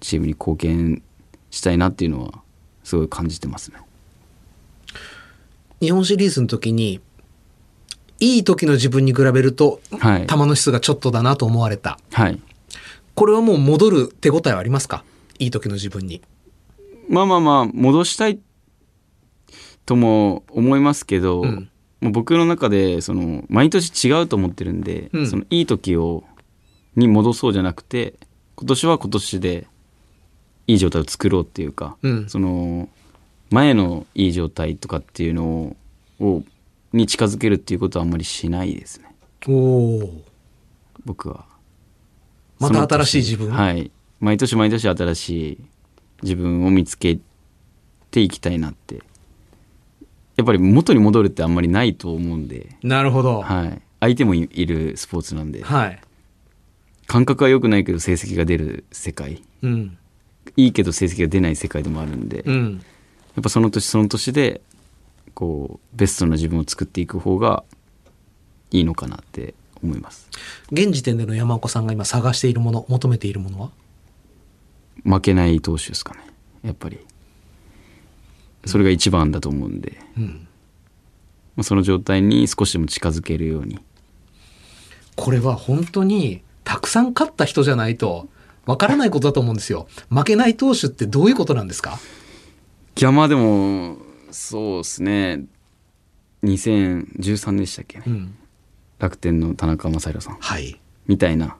[0.00, 1.02] チームに貢献
[1.50, 2.42] したいなっていうのは
[2.84, 3.78] すごい感じてますね。
[5.80, 7.00] 日本シリーズの時に、
[8.20, 11.98] いい時の自分に比べると、はい球の質がちょっとだなと思われた。
[12.12, 12.40] はい
[13.14, 15.04] これはもう戻る手応えはありますか？
[15.38, 16.22] いい時の自分に。
[17.08, 18.38] まあまあまあ戻したい
[19.84, 26.24] とも思いますけど、うんもう僕の中でその毎年違うと思ってるんで、うんそのいい時を
[26.96, 28.14] に戻そうじゃなくて
[28.56, 29.66] 今年は今年で
[30.66, 32.88] いい状態を作ろうっていうか、うんその
[33.50, 35.76] 前のいい状態とかっていうのを
[36.20, 36.44] を
[36.92, 39.14] に近づけるっていうことはあんまりしないですね
[39.48, 40.22] おお。
[41.04, 41.46] 僕は。
[42.58, 43.50] また新しい自分？
[43.50, 45.58] はい毎年毎年新しい
[46.22, 47.18] 自分を見つけ
[48.10, 49.02] ていきたいなって
[50.36, 53.40] やっぱり元に戻るってあんまりないと思うんで、なるほど。
[53.42, 56.00] はい、相手もいいるスポーツなんではい。
[57.10, 59.42] 感覚は良くないけど成績が出る世界。
[59.62, 59.98] うん。
[60.56, 62.84] いいけど成績が出ない世界でもあるんで、やうん。
[63.40, 64.60] っぱその年その年で
[65.34, 67.64] こうベストな自分を作っていく方が
[68.70, 70.28] いいのかなって思います。
[70.70, 73.70] 現時点での山岡さんが今探しているもの、求めているものは？
[75.02, 76.20] 負けない投手ですかね。
[76.62, 77.00] やっぱり。
[78.66, 80.46] それが一番だと思うんで、うん。
[81.56, 83.80] まあその状態に少しでも近づけるように。
[85.16, 88.28] これは本当にたくさん勝った人じゃないと
[88.66, 89.88] わからないことだと思うんですよ。
[90.10, 91.98] 負けない投手ってどういうことなんですか？
[92.96, 93.96] いやまあでも
[94.30, 95.44] そうですね
[96.44, 97.98] 2013年でしたっけ？
[97.98, 98.34] ね、うん。
[98.98, 100.78] 楽天の田中将大さんはい。
[101.06, 101.56] みたいな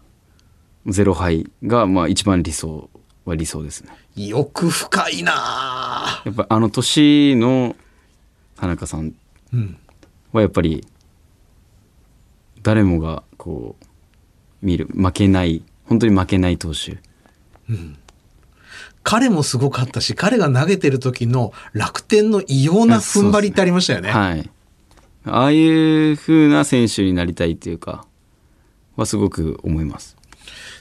[0.87, 2.91] ゼロ敗がまあ一番理想
[3.25, 7.77] は理想ですね欲深いなあやっぱあの年の
[8.57, 9.15] 田中さん。
[10.33, 10.87] はやっぱり
[12.63, 13.85] 誰もがこう
[14.63, 16.99] 見る負けない本当に負けない投手
[19.03, 24.11] 彼もすごかったし、彼が投げてる時の楽天の異様な踏ん張りってありましたよね。
[24.11, 24.51] はい
[25.25, 28.07] ああいう風な選手になりたいっていうか
[28.97, 30.17] はすごく思います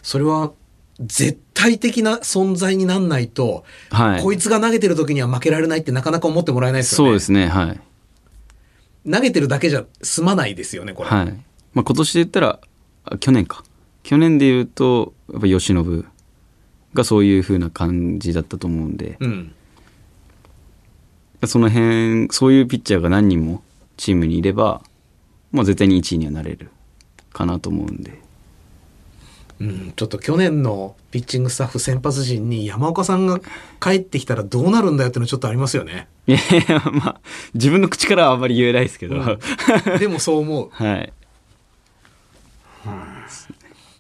[0.02, 0.54] それは
[1.00, 7.10] 絶対的な存在になんないと、はいこいつが投げてる時には負けられないってなかなか思ってもらえないですよね。
[7.10, 7.80] そうですねはい
[9.10, 11.10] 投げてるだけじゃ済まないですよね、これ。
[11.10, 11.26] はい。
[11.74, 12.60] まあ、今年で言ったら、
[13.06, 13.64] あ去年か。
[14.10, 16.04] 去年で言うと、やっぱ由伸
[16.96, 19.54] がそういう風な感じだったと思うんで、うん。
[21.46, 23.62] その辺、そういうピッチャーが何人も
[23.98, 24.82] チームにいれば、
[25.52, 26.72] まあ、絶対に1位にはなれる
[27.32, 28.20] かなと思うんで。
[29.60, 33.40] うん、ちょっと去年のピッチングスタッフ先発陣に山岡さんが
[33.80, 36.08] 帰ってきたらどうなるんだよっていうのはちょっとありますよね。
[36.26, 37.22] いやいや、まあ、
[37.54, 39.38] 自分の口からはあんまり言えないですけど、
[40.00, 40.70] でもそう思う。
[40.74, 41.14] はい。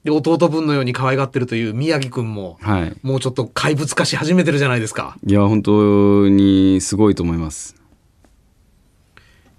[0.03, 2.95] で、弟分のように可愛がってるという宮城くんも、はい。
[3.01, 5.17] もうちょっと怪物化し始めてるじゃないですか。
[5.25, 7.75] いや、本当にすごいと思います。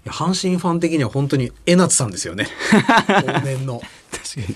[0.05, 2.47] 阪神ファン的には本当に江夏さんですよね。
[3.07, 3.81] 往年の。
[4.11, 4.55] 確かに。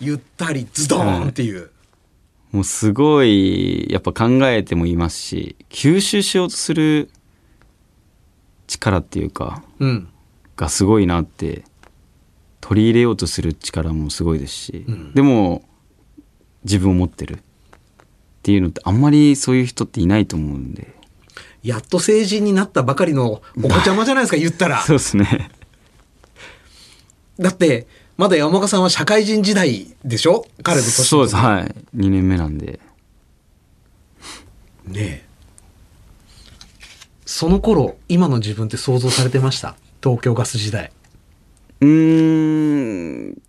[0.00, 1.70] ゆったりズドーンっていう。
[2.52, 7.10] もうすごい、やっぱ考えてもいますし、吸収しようとする
[8.66, 10.08] 力っていうか、うん。
[10.56, 11.64] がすごいなって、
[12.68, 15.62] 取り入れようとする力もすごいですし、うんでも、
[16.64, 17.38] 自分を持ってるっ
[18.42, 20.94] ていうのってあんまりそういう人っていないと思うんで。
[21.62, 24.80] やっと成人になったばかりのお子ちゃまじゃないですか、言ったら。
[24.86, 25.50] そうですね。
[27.38, 30.44] だって、まだ山岡さんは社会人時代でしょ？
[30.64, 32.80] 彼の年そうですはい2年目なんで
[34.86, 35.26] ねえ。
[37.26, 39.76] その頃、今の自分って想像されてました？
[40.02, 40.90] 東京ガス時代。
[41.86, 43.42] うーん。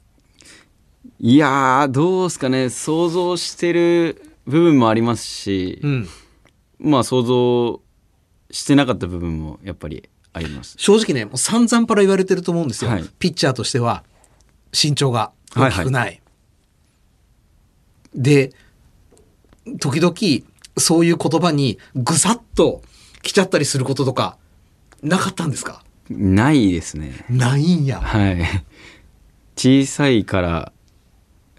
[1.20, 2.70] いやーどうですかね。
[2.70, 6.08] 想像してる部分もありますし、うん。
[6.80, 7.82] まあ想像
[8.52, 10.76] してなかった部分もやっぱりあります。
[10.78, 12.92] 正直ね、もう散々パラ言われてると思うんですよ。
[12.92, 13.04] はい。
[13.20, 14.04] ピッチャーとしては、
[14.72, 16.22] 身長が大きくない。
[18.14, 18.52] で、
[19.80, 20.16] 時々、
[20.78, 22.84] そういう言葉にぐさっと
[23.24, 24.38] 来ちゃったりすることとか、
[25.02, 25.84] なかったんですか？
[26.10, 27.26] ないですね。
[27.30, 28.00] ないんや。
[28.00, 28.42] はい。
[29.56, 30.72] 小さいから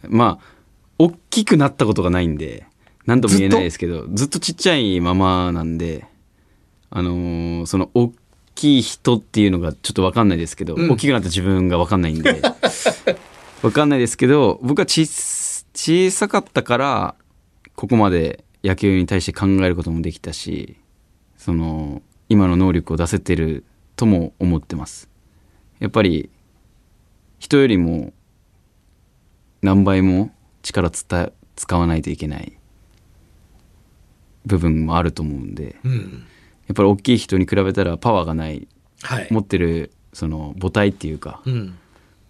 [0.09, 0.45] まあ
[0.99, 2.67] 大きくなったことがないんで
[3.07, 6.07] 何とも言えないですけどずっとちっちゃいままなんで
[6.91, 8.13] あのーその大
[8.55, 10.91] きい人っていうのがちょっと分かんないですけど、うん。
[10.91, 12.43] 大きくなった自分が分かんないんで。
[13.63, 17.15] 分かんないですけど僕はち小さかったから
[17.75, 20.77] ここまで野球に対して考えることもできたし
[21.37, 23.65] その今の能力を出せてる
[23.99, 25.09] とも思ってます
[25.81, 26.31] やっぱり
[27.41, 28.13] 人よりも
[29.61, 30.31] 何倍も
[30.63, 31.33] 力使
[31.77, 32.53] わないといけない
[34.47, 36.27] 部分もあると思うんでうん。
[36.69, 38.69] やっぱり大きい人に比べたらパワーがない
[39.03, 39.29] はい。
[39.33, 41.77] 持ってるその母体っていうかうん。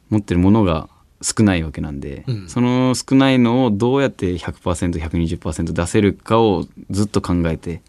[0.08, 0.88] 持ってるものが
[1.20, 7.82] 少ないわけなんで、うんその少ないのをどうやって 100%120% 出せるかをずっと考えて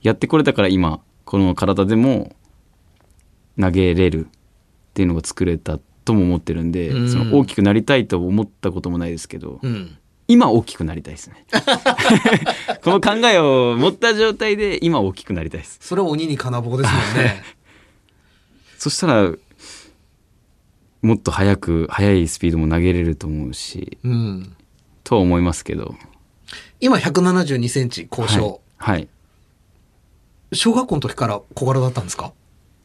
[0.00, 2.34] やってこれたから今この体でも
[3.60, 4.28] 投げれるっ
[4.94, 9.96] ていうのが作れたとも思ってるんで、うんその大きくなりたいと思ったこともないですけど、うん。
[10.28, 11.46] 今大きくなりたいですね
[12.82, 17.44] この考えを持った状態で今大きくなりたいですそれは鬼に金棒ですもんね。
[18.76, 19.32] そしたら
[21.00, 24.56] もっと速く速いスピードも投げれると思うしうん。
[25.04, 25.94] とは思いますけど
[26.80, 28.60] 今172センチ交渉。
[28.78, 29.08] はい、はい、
[30.52, 32.32] 小学校の時から小柄だったんですか？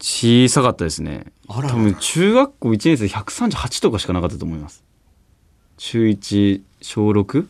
[0.01, 1.31] 小さかったですね。
[1.47, 1.69] あら。
[1.69, 4.83] 多分中学校1年生138とかしかなかったと思います。
[5.77, 7.47] 中1小 6?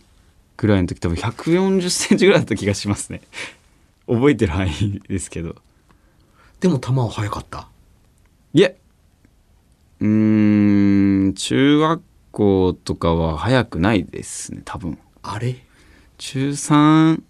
[0.58, 3.22] ぐらいの時多分140センチぐらいだった気がしますね。
[4.06, 5.56] 覚えてる範囲ですけど。
[6.60, 7.68] でも球は速かった？
[8.54, 8.78] いえ。
[10.02, 15.00] うーん中学校とかは早くないですね多分。
[15.24, 15.56] あれ？
[16.18, 17.22] 中3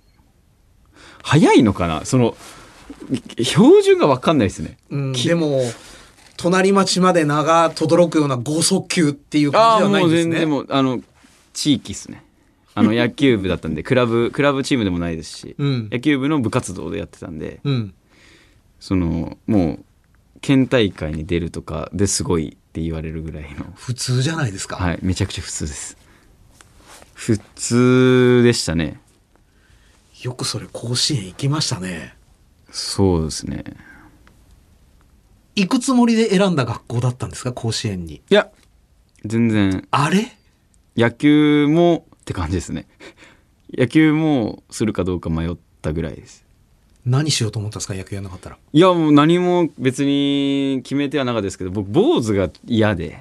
[1.24, 2.04] 早いのかな？
[2.06, 2.36] その
[3.44, 5.62] 標準が分かんないですねうん、きでも、
[6.38, 10.40] 隣町まで名が轟くような剛速球っていうあ感じではないんですね。
[10.40, 11.02] 然もうあの
[11.54, 12.24] 地域っすね
[12.74, 17.94] あの野球部だったんでクラブクラブチームでもないですし、うん野球部の部活動でやってたんでうん。
[18.80, 19.86] そのもう
[20.42, 24.78] 県大会に出るとかですごいって言われるぐらいの普通じゃないですか。
[24.78, 25.98] はいめちゃくちゃ普通です
[27.14, 29.00] 普通でしたね
[30.24, 32.16] よくそれ甲子園行きましたね。
[32.72, 33.64] そうですね。
[35.56, 37.52] 行くつもりで選んだ学校だったんですか？
[37.54, 38.16] 甲子園に。
[38.16, 38.50] いや
[39.26, 39.88] 全然。
[39.92, 40.32] あれ？
[40.98, 42.88] 野球もって感じですね。
[43.78, 46.46] 野球もするかどうか迷ったぐらいです。
[47.06, 47.94] 何しようと思ったんですか？
[47.94, 48.58] 野球やんなかったら。
[48.74, 53.20] いやもう何も別に決めてはなかったですけど僕坊主が嫌で。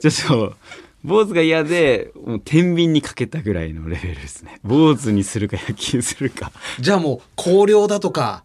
[0.00, 0.56] ちょっと
[1.04, 4.60] 坊主が嫌でもう天秤にかけたぐらいのレベルですね。
[4.62, 6.52] 坊主にするか野球するか。
[6.78, 8.44] じゃあもう、広陵だとか、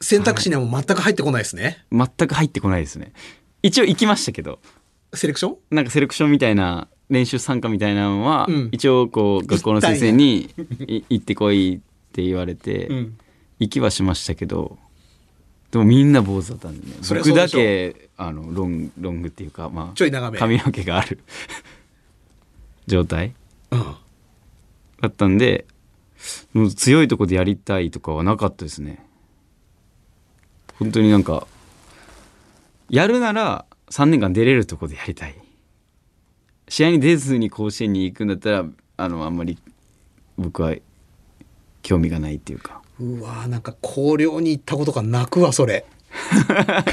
[0.00, 1.84] 選択肢にはもう全く入ってこないですね。
[1.90, 3.12] 全く入ってこないですね。
[3.62, 4.60] 一応行きましたけど。
[5.14, 5.56] セレクション？
[5.70, 8.68] なんかセレクションみたいな練習参加みたいなのは、うん。
[8.72, 10.50] 一応こう学校の先生に
[10.86, 13.18] い 行ってこいって言われて、うん。
[13.58, 14.76] 行きはしましたけど
[15.70, 16.92] でもみんな坊主だったんでね。
[17.08, 20.38] 僕だけあのロンロングっていうかまあちょい長め。
[20.38, 21.20] 髪の毛がある
[22.86, 23.34] 状態
[23.70, 23.80] うん。
[25.00, 25.66] だったんで
[26.52, 29.04] もう強いとこでやりたいとかはなかったですね
[30.78, 31.46] 本当になんか
[32.88, 35.34] やるなら3年間出れるとこでやりたい
[36.68, 38.64] 試合に出ずに甲子園に行くんだったら
[38.96, 39.58] あのあんまり
[40.36, 40.74] 僕は
[41.82, 45.84] 興味がないっていうかうわーなんか広陵に行ったことが泣くわ、それ。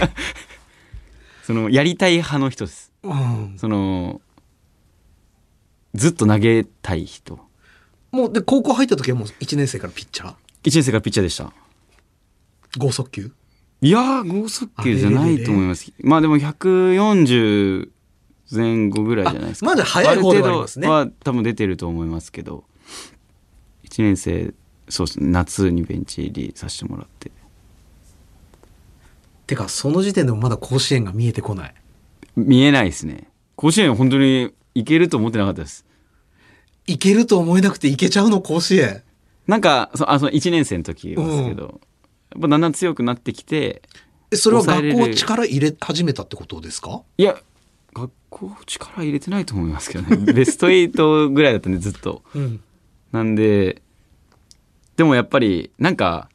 [1.43, 3.55] そのやりたい派の人ですうん。
[3.57, 4.21] その
[5.93, 7.39] ずっと投げたい人。
[8.11, 10.35] もう、で、高校入った時はもう1年生からピッチャー？1
[10.65, 11.51] 年生からピッチャーでした。
[12.77, 13.31] 剛速球？
[13.81, 15.91] いやー剛速球じゃないと思います。
[15.99, 17.89] まあでも140
[18.51, 19.71] 前後ぐらいじゃないですか。
[19.71, 20.87] あまだ早い方ではありますね。
[20.87, 22.63] は多分出てると思いますけど。
[23.83, 24.53] 1年生
[24.89, 25.27] そうですね。
[25.27, 27.31] 夏にベンチ入りさせてもらって。
[29.47, 31.75] てか、その時点でもまだ甲子園が見えてこない。
[32.35, 33.29] 見えないですね。
[33.55, 35.85] 甲子園本当に行けると思ってなかったです。
[36.87, 39.03] いけると思えなくていけちゃうの、甲子園。
[39.47, 41.81] なんか、そあその1年生の時ですけど、
[42.31, 43.81] やっぱだんだん強くなってきて、
[44.31, 47.03] えそれは学校力入れ始めたってことですか？
[47.17, 47.37] いや、
[47.93, 50.17] 学校力入れてないと思いますけどね。
[50.33, 52.23] ベスト8ぐらいだったんで、ずっと。
[52.33, 52.59] うん。
[53.11, 53.81] なんで、
[54.97, 56.29] でもやっぱり、なんか、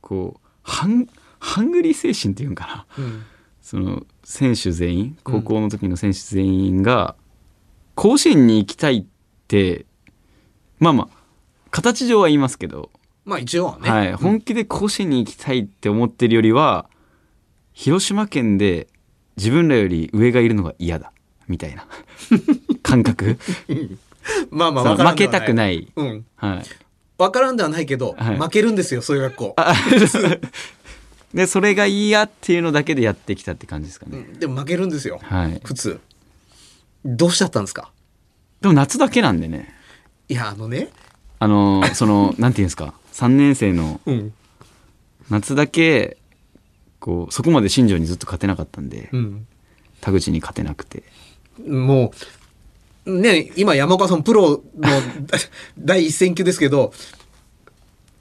[0.00, 1.06] こう、ハン、
[1.38, 3.04] ハングリー精神っていうんかな。
[3.04, 3.22] うん。
[3.60, 7.14] その、選手全員、高校の時の選手全員が、
[7.98, 9.04] 甲子園に行きたいっ
[9.48, 9.84] て、
[10.78, 11.16] まあまあ、
[11.72, 12.90] 形上は言いますけど、
[13.24, 13.90] まあ一応はね。
[13.90, 16.88] はい、本気で甲子園に行きたいって思ってるよりは、
[17.72, 18.86] 広島県で
[19.36, 21.12] 自分らより上がいるのが嫌だ、
[21.48, 21.88] みたいな
[22.84, 23.36] 感覚。
[24.50, 25.40] まあまあそうわからん負けではない。
[25.40, 25.92] たくない。
[25.96, 26.26] うん。
[26.36, 26.62] はい。
[27.18, 29.54] わからんではないけど、はい負けるんですよ、そういう学校。
[29.56, 29.74] あ
[31.34, 34.24] で、それが嫌っていうのだけでやってきたって感じですかね。
[34.38, 35.18] でも負けるんですよ。
[35.20, 35.60] はい。
[35.64, 36.00] 普通。
[37.04, 37.90] どうしちゃったんですか？
[38.60, 39.74] でも夏だけなんでね。
[40.28, 40.90] いや、あのね。
[41.38, 44.32] あの、その、 なんていうんですか？3年生のうん。
[45.30, 46.16] 夏だけ、
[47.00, 49.46] こう、そこまで新庄にずっと勝てなかったんで、うん。
[50.00, 51.02] 田口に勝てなくて。
[51.66, 52.12] も
[53.06, 54.88] う、ね、今山岡さんプロの
[55.78, 56.92] 第一線級ですけど、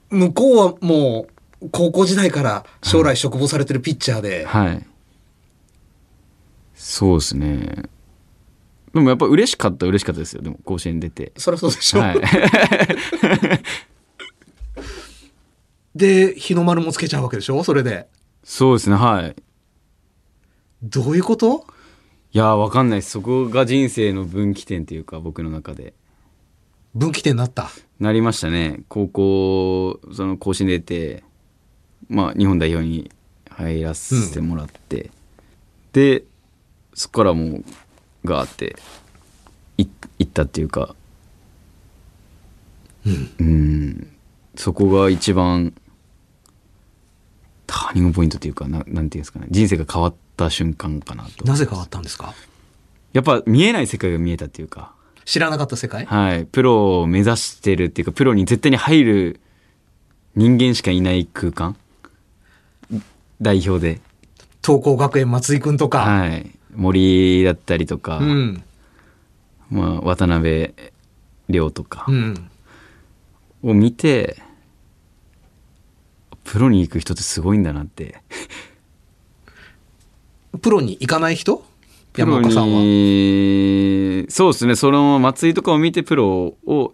[0.09, 1.27] 向こうはも
[1.61, 4.85] う高校時代から将来嘱望されてるピッチャーで、はい。
[6.75, 7.83] そうですね。
[8.93, 10.41] でもやっぱ嬉しかった嬉しかったですよ。
[10.41, 11.33] でも甲子園出て。
[11.37, 11.99] そりゃそうでしょ。
[11.99, 12.21] はい。
[15.95, 17.63] で、日の丸もつけちゃうわけでしょ？
[17.63, 18.07] それで。
[18.43, 19.35] そうですね、はい。
[20.83, 21.65] どういうこと？
[22.33, 23.01] いやー、わかんない。
[23.01, 25.93] そこが人生の分岐点っていうか、僕の中で。
[26.93, 27.69] 分岐点になった。
[27.99, 28.81] なりましたね。
[28.89, 31.23] 高校、その甲子園出て、
[32.09, 33.11] まあ、日本代表に
[33.49, 35.09] 入らせてもらって、
[35.93, 36.23] で、
[36.93, 37.65] そこからもう、
[38.27, 38.75] ガーって、
[39.77, 39.87] い
[40.19, 40.95] 行ったっていうか、
[43.39, 44.07] うん、
[44.55, 45.73] そこが一番、
[47.65, 51.45] ターニングポイントっていうか、ななんていうんですかね、人生が変わった瞬間かなと。
[51.45, 52.33] なぜ変わったんですか？
[53.13, 54.93] やっぱ見えない世界が見えたっていうか、
[55.25, 56.05] 知らなかった世界？
[56.05, 56.45] はい。
[56.45, 59.39] プロを目指してるっていうか、プロに絶対に入る
[60.35, 61.75] 人間しかいない空間？
[63.41, 64.01] 代表で。
[64.63, 65.99] 東光学園松井くんとか。
[65.99, 66.51] はい。
[66.77, 68.63] 森だったりとか、うん。
[69.69, 70.73] まあ、渡辺
[71.49, 72.49] 亮とかうん。
[73.63, 74.41] を見て、
[76.45, 78.21] プロに行く人ってすごいんだなって。
[80.61, 81.65] プロに行かない人？
[82.15, 82.79] 山岡さんは？
[82.81, 86.93] に、そうですね、その松井とかを見てプロを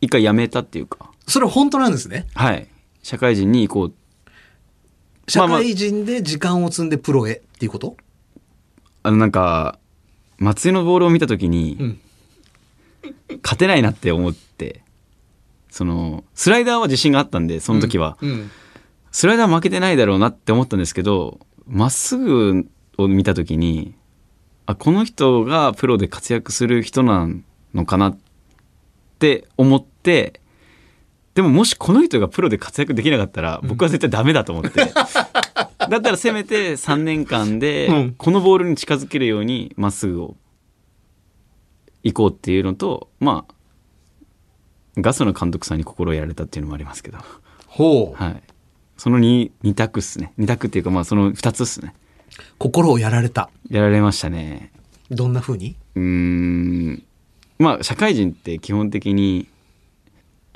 [0.00, 2.26] 一回辞めたっていうか、それは本当なんですね？
[2.34, 2.68] はい。
[3.02, 3.94] 社会人に行こう
[5.30, 7.96] 社会人で時間を積んでプロへっていうこと？
[7.98, 8.03] あ
[9.10, 9.78] のなんか
[10.38, 12.00] 松井のボールを見た時に、うん。
[13.42, 14.82] 勝てないなって思って
[15.70, 18.50] そのスライダーは自信があったんでその時は、うん。
[19.12, 23.94] スライダー負けてないだろうなって思ったんですけどまっすぐを見た時に
[24.66, 27.28] あこの人がプロで活躍する人な
[27.74, 28.18] のかなっ
[29.18, 30.40] て思って
[31.34, 34.92] でももしこの人がプロで活躍できなかったら僕は絶対ダメだと思って、
[35.88, 38.14] だったらせめて3年間でうん。
[38.16, 40.36] このボールに近づけるようにまっすぐを
[42.02, 43.54] 行こうっていうのとまあ
[44.98, 47.18] ガスの監督さんに心をやられたっていうのもありますけど。
[47.66, 48.22] ほう。
[48.22, 48.42] はい。
[48.96, 50.32] その 2, 二択っすね。
[50.38, 51.94] 2択っていうかまあその2つっすね。
[52.58, 53.50] 心をやられた。
[53.70, 54.72] やられましたね。
[55.10, 55.76] どんな風に？
[55.96, 57.02] うーん。
[57.58, 59.48] まあ社会人って基本的に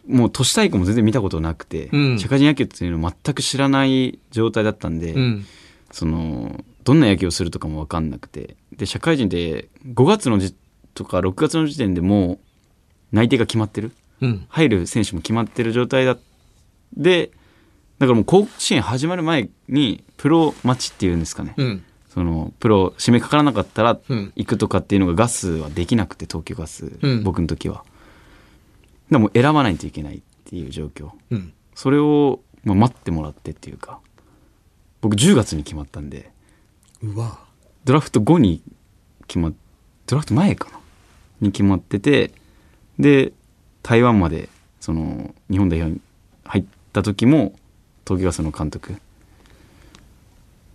[0.09, 5.47] もう都市対抗も全然見たことなくて、うん社会人野球っていうのを全く知らない状態だったんで、うん。
[5.93, 10.55] そのどんな野球をするとかも分かんなくてで社会人で5月のじ
[10.93, 12.39] とか6月の時点でもう
[13.11, 14.47] 内定が決まってるうん。
[14.49, 16.19] 入る選手も決まってる状態だ
[16.95, 17.31] で
[17.99, 21.85] だからもう甲子園始まる前にプロ待ちっていうんですかね、うん。
[22.11, 27.85] そのプロ締めかからなかったらうん行くとかっていうのがガスはできなくて東京ガス、うん僕の時は
[29.11, 31.53] でも選ばないといけないっていう状況うん。
[31.75, 34.01] それを、まあ、待ってもらってっていうか
[35.01, 36.31] 僕10月に決まったんで
[37.03, 37.39] うわ。
[37.85, 38.63] ドラフト後に
[39.27, 39.53] 決まっ
[40.07, 40.79] ドラフト前かな？
[41.41, 42.33] に決まってて
[42.99, 43.33] で
[43.83, 44.49] 台湾まで
[44.81, 46.01] その日本代表に
[46.45, 47.55] 入った時も
[48.05, 48.97] 東京ガスの監督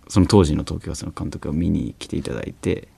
[0.08, 2.88] その当時の東京ガスの監督が見に来ていただいて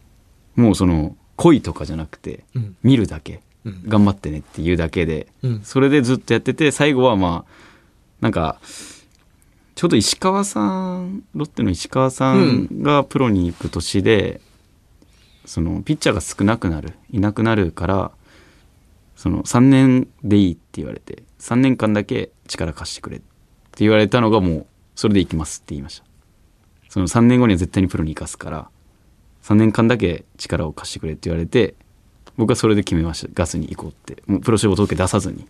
[0.54, 2.76] もうその恋とかじゃなくてうん。
[2.82, 3.40] 見るだけうん。
[3.88, 5.60] 頑張ってねっていうだけでうん。
[5.62, 7.52] それでずっとやってて最後はまあ
[8.20, 8.58] なんか
[9.74, 14.40] ちょうど石川さんロッテの石川さんがプロに行く年で、
[15.44, 18.10] そのピッチャーが少なくなるいなくなるから
[19.14, 23.26] その3年でいいって言われて3年間だけ力貸してくれって
[23.78, 26.04] 言われたのがもうそれで行きますって言いました
[26.88, 28.68] その3年後には絶対にプロに行かすから
[29.42, 31.74] 3年間だけ力を貸してくれって言われて
[32.36, 35.46] 僕はそれで決めましたガスに行こうってもうプロ志望届出さずに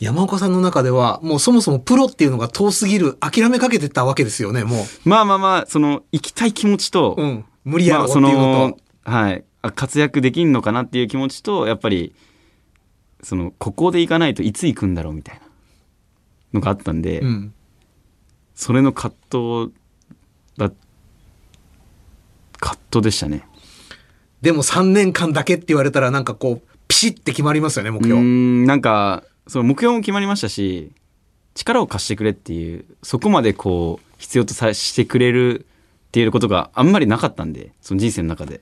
[0.00, 7.22] 山岡さんの中では、もうそもそもプロっていうのが遠すぎる、諦めかけてたわけですよね、もまあまあまあその行きたい気持ちと、う。
[7.22, 7.44] うん。
[7.64, 9.10] 無理やろまあっていうのと。
[9.10, 12.14] はいあ活躍できんのかなっていう気持ちとやっぱり
[13.22, 15.40] そのここで行かないといつ行くんだろうみたいな
[16.54, 17.54] のがあったんで、うん。
[18.54, 19.72] それの葛藤
[20.56, 20.70] だ
[22.58, 23.42] 葛藤でしたね
[24.42, 28.20] でも3年間だけって言われたらなんかこう、ピシッて決まりますよね、目標。
[28.20, 30.90] んなんかその目標も決まりましたし
[31.54, 35.66] 力を貸してくれっていうそこまでこう必要とさしてくれる
[36.08, 38.60] っていうことがあんまりなかったんでその人生の中で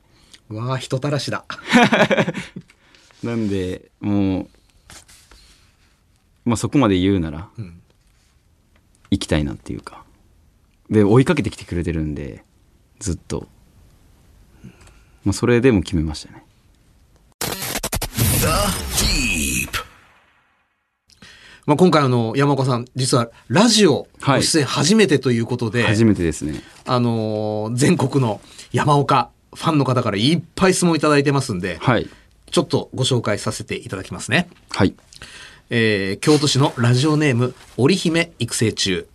[0.51, 1.47] うわあ、人たらしだ。
[3.25, 4.49] なんでもう
[6.45, 7.81] まあそこまで言うなら、ん
[9.11, 10.05] 行きたいなっていうか
[10.91, 12.45] で追いかけてきてくれてるんで
[12.99, 13.49] ずっと、
[15.25, 16.45] まあ、それでも決めましたね
[17.41, 18.47] The
[19.03, 19.69] Deep.
[21.67, 28.41] まあ今回あの、山岡さん、実はラジオはいご出演初めてということで、初めてですねあのー全国の
[28.73, 32.09] 山岡ファンの方からいっぱい質問いただいてますんで、はい
[32.51, 34.49] ちょっとご紹介させていただきますね。
[34.71, 34.95] はい
[35.71, 39.09] えー京都市のラジオネーム、織姫育成中。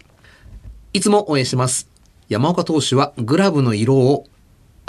[0.91, 1.88] いつも応援してます。
[2.30, 4.26] 山岡投手はグラブの色を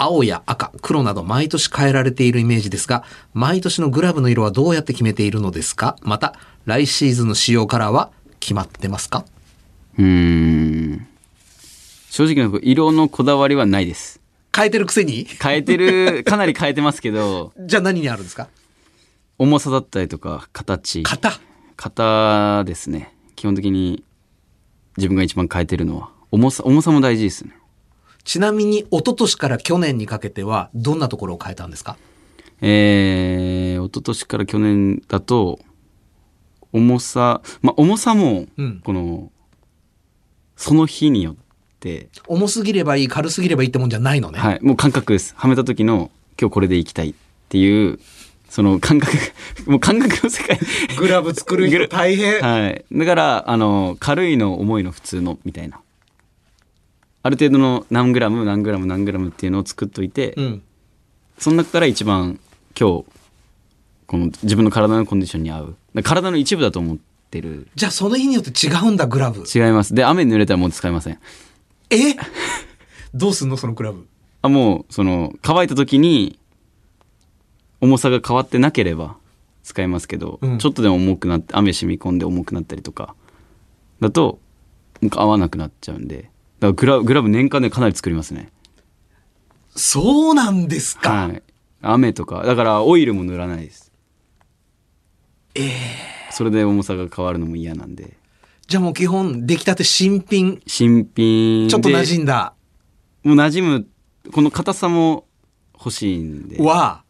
[0.03, 3.03] 青や赤、黒など毎年変えられているイメージですが、
[3.35, 5.95] 毎年のグラブの色はどうやって決めているのですか？
[6.01, 6.33] また、
[6.65, 9.25] 来シーズンの使用カラーは決まってますか？
[9.99, 11.07] うーん。
[12.09, 14.19] 正直なところ色のこだわりはないです。
[14.55, 15.25] 変えてるくせに？
[15.25, 17.53] 変えてるかなり変えてますけど。
[17.61, 18.47] じゃあ何にあるんですか？
[19.37, 21.03] 重さだったりとか形。
[21.03, 21.39] 型。
[21.77, 23.13] 型ですね。
[23.35, 24.03] 基本的に
[24.97, 26.09] 自分が一番変えてるのは。
[26.31, 27.53] 重さ重さも大事ですね
[28.23, 31.97] ちなみに、一昨年から去年にかけては、どんなところを変えたんですか？
[32.61, 35.59] えー、一昨年から去年だと
[36.71, 39.31] 重さまあ重さもうんこの、
[40.55, 41.35] その日によっ
[41.79, 44.39] て、重すぎればいい、軽すぎればいいってもんじゃないのね。
[44.39, 47.13] はいもう感覚ですはめた時の今日これでいきたいっ
[47.49, 47.99] ていう
[48.47, 49.17] その感覚
[49.65, 50.59] もう感覚の世界
[50.99, 52.39] グラブ作る人大変。
[52.45, 52.85] はい。
[52.91, 55.79] だから、あの、軽いの、重いの、普通の、みたいな。
[57.23, 60.63] ある程度の何グラム、何グラム、何グラムっていうのを作っといて、うん。
[61.37, 62.39] その中から一番
[62.79, 63.05] 今日、
[64.07, 65.75] この自分の体のコンディションに合う。
[66.03, 66.97] 体の一部だと思っ
[67.29, 67.67] てる。
[67.75, 69.43] じゃあその日によって違うんだ、グラブ。
[69.43, 69.93] 違います。
[69.93, 71.19] で、雨に濡れたらもう使いません。
[71.89, 72.15] え？
[73.13, 73.57] どうすんの？
[73.57, 74.07] そのグラブ。
[74.41, 76.39] あ、もう、その、乾いた時に、
[77.81, 79.17] 重さが変わってなければ
[79.63, 83.15] 使いますけど、うんちょっとでも重くなって、雨染み込んで重くなったりとか、
[83.99, 84.39] だと、
[85.11, 86.30] 合わなくなっちゃうんで、
[86.61, 88.49] らグラグラブ年間でかなり作りますね。
[89.75, 91.27] そうなんですか？
[91.27, 91.43] はい。
[91.81, 93.91] 雨とか、だからオイルも塗らないです。
[95.55, 95.71] ええ
[96.31, 98.15] それで重さが変わるのも嫌なんで。
[98.67, 101.71] じゃあもう基本、出来たて新品、新品で。
[101.71, 102.53] ちょっと馴染んだ。
[103.23, 103.87] もう馴染む、
[104.31, 105.25] この硬さも
[105.73, 106.61] 欲しいんで。
[106.61, 107.03] は、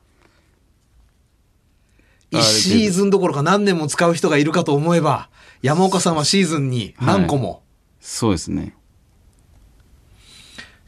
[2.34, 5.30] あ一シーズンどころか何年も使う人がいるかと思えば、
[5.62, 7.62] 山岡さんはシーズンに何個も。
[8.00, 8.76] そうですね。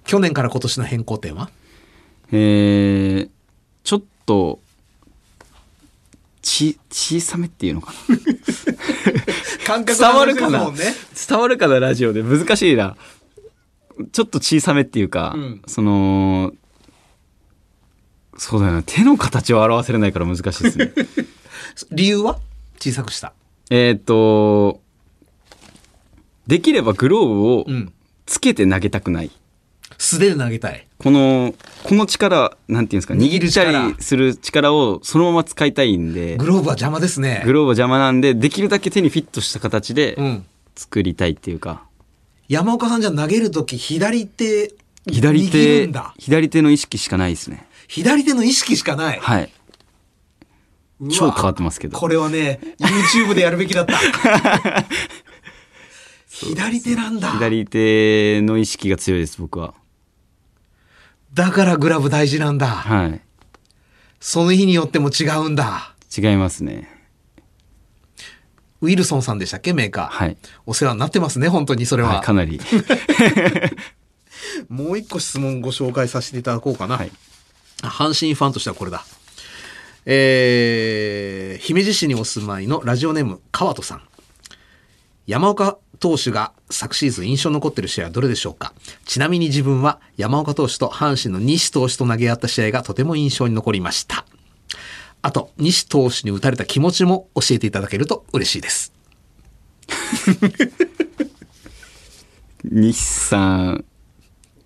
[0.05, 1.49] 去年から今年の変更点は？
[2.31, 3.29] えー、
[3.83, 4.59] ちょっと、
[6.41, 8.17] ち、小さめっていうのかな？
[9.65, 10.71] 感覚伝わるかな？
[11.27, 12.21] 伝わるかな、ラジオで。
[12.23, 12.97] 難しいな。
[14.11, 16.53] ちょっと小さめっていうか、うんその、
[18.37, 18.83] そうだよな。
[18.83, 20.91] 手の形を表せれないから難しいですね。
[21.91, 22.39] 理由は？
[22.79, 23.33] 小さくした。
[23.69, 24.81] えーっと、
[26.47, 27.93] できればグローブをうん。
[28.25, 29.31] つけて投げたくない。
[30.03, 30.85] 素手で投げたい。
[30.97, 37.41] この、この力、なんていうんですか、握った力りする力をそのまま使いたいんで、グローブは邪魔ですね。
[37.45, 40.45] グローブは邪魔なんで、できるだけ手にフィットした形でうん。
[40.75, 41.83] 作りたいっていうか、
[42.49, 44.73] 山岡さんじゃ投げるとき左手、
[45.07, 47.65] 握左手るんだ、左手の意識しかないですね。
[47.87, 49.19] 左手の意識しかない。
[49.19, 49.49] はい。
[51.11, 53.97] 超変わってますけどこれはね、YouTube でやるべきだった。
[56.27, 57.31] 左手なんだ。
[57.31, 59.73] 左手の意識が強いです、僕は。
[61.33, 62.67] だからグラブ大事なんだ。
[62.67, 63.21] はい。
[64.19, 65.95] その日によっても違うんだ。
[66.15, 66.89] 違いますね。
[68.81, 70.07] ウィルソンさんでしたっけメーカー。
[70.07, 70.37] はい。
[70.65, 72.15] お世話になってますね、本当にそれは。
[72.15, 72.59] はい、かなり。
[74.69, 76.97] もう一個質問ご紹介させていただこうかな。
[76.97, 77.11] はい
[77.83, 79.03] あ阪神ファンとしてはこれだ。
[80.05, 84.01] えー、姫路市にお住まいのラジオネーム、川戸さん。
[85.25, 88.73] 山岡投手が昨シーズン印象に残っている試合はどれでしょうか？
[89.05, 94.25] ちなみに自分は山岡投手と阪神の西投手と投げ合った試合がとても印象に残りました。
[95.21, 98.91] あと、西投手に打たれた気持ちも教えていただけると嬉しいです。
[102.65, 103.85] 西さん、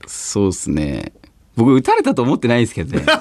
[0.07, 1.13] そうですね。
[1.55, 3.05] 僕、打たれたと思ってないんですけどね。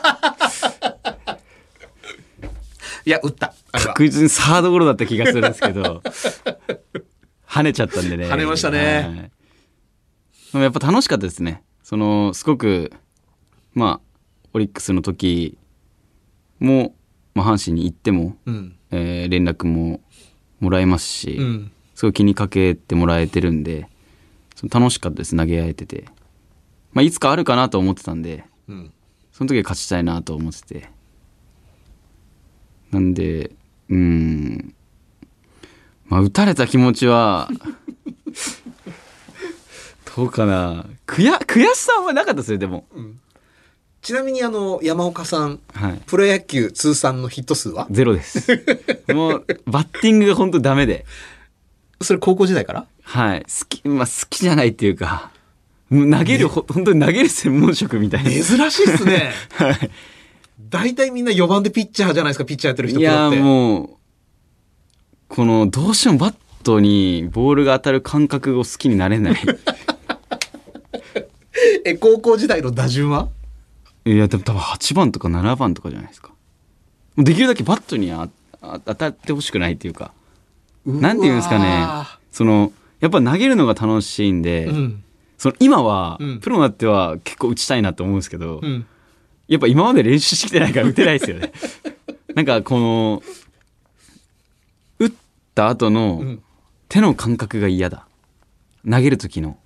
[3.05, 3.55] いや、打った。
[3.71, 6.03] 確実にサードゴロだった気がするんですけど、
[7.57, 8.27] 跳ねちゃったんでね。
[8.29, 9.31] 跳ねましたねはい
[10.53, 11.63] でもやっぱ楽しかったですね。
[11.83, 12.93] その、すごく、
[13.75, 14.19] まあ、
[14.53, 15.59] オリックスの時
[16.61, 16.95] も、
[17.35, 18.77] まあ、阪神に行っても、うん。
[18.91, 20.01] えー連絡も
[20.61, 21.73] もらえますし、うん。
[21.95, 23.89] すごい気にかけてもらえてるんで、
[24.55, 26.05] その楽しかったです、投げ合えてて。
[26.93, 28.93] まあ、いつかあるかなと思ってたんで、うん。
[29.33, 30.91] その時は勝ちたいなと思ってて。
[32.91, 33.51] なんで、
[33.91, 34.75] うーん。
[36.09, 37.49] まあ、打たれた気持ちは、
[40.17, 40.87] どうかな。
[41.07, 42.87] 悔や、悔しさはなかったですよ、でも。
[44.03, 46.01] ちなみにあの、山岡さん、はい。
[46.07, 47.87] プロ野球通算のヒット数は？
[47.91, 48.47] ゼロです。
[49.13, 51.05] もう、バッティングが本当ダメで。
[52.01, 52.87] それ高校時代から？
[53.03, 53.43] はい。
[53.43, 55.31] 好き、まあ、好きじゃないっていうか、
[55.91, 58.31] もう投げる、ほ本当に投げる専門職みたいな。
[58.31, 59.33] 珍しいっすね。
[59.55, 59.91] はい。
[60.69, 63.96] 大体みんな4番でピッチャーじゃないですか、ピッチャーやってる人ってもう
[65.37, 66.35] このどうしてもバッ
[66.65, 69.37] トにボールが当たる感覚を好きになれない。
[71.85, 73.29] え、高校時代の打順は？
[74.07, 76.33] いやでも多分8番とか7番とかじゃないですか。
[77.19, 78.31] できるだけバットにあ
[78.63, 80.13] あ当たってほしくないっていうか。
[80.87, 81.87] なんていうんですかね。
[82.31, 85.05] そのやっぱ投げるのが楽しいんで、うん。
[85.37, 86.39] その今は、うん。
[86.41, 88.87] プロになっては結構打ちたいなと思うんですけど、うん。
[89.49, 91.53] やっぱ今まで練習してきてないから打てないですよね。
[92.35, 93.46] なんかこの、打
[95.57, 96.43] った後のん
[96.89, 98.07] 手の感覚が嫌だ。
[98.89, 99.59] 投げる時の。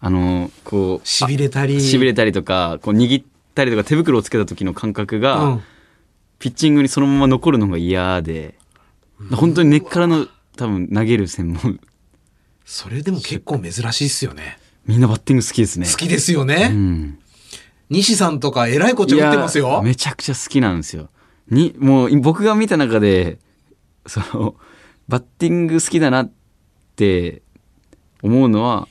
[0.00, 1.80] あの、こう、痺れたり。
[1.80, 3.24] しびれたりとか、こう握っ
[3.54, 5.62] たりとか手袋をつけた時の感覚が、うん。
[6.38, 8.58] ピッチングにそのまま残るのが嫌で、
[9.30, 10.26] 本当に根っからの
[10.56, 11.80] 多分投げる専門、
[12.64, 14.58] それでも結構珍しいっすよね。
[14.84, 15.86] みんなバッティング好きですね。
[15.86, 16.70] 好きですよね。
[16.72, 17.18] うん。
[17.88, 19.80] 西さんとか偉いこっちゃ打ってますよ。
[19.82, 21.08] めちゃくちゃ好きなんですよ。
[21.48, 23.38] に、もう僕が見た中で、
[24.06, 24.54] その、
[25.08, 26.32] バッティング好きだなっ
[26.96, 27.42] て
[28.22, 28.88] 思うのは、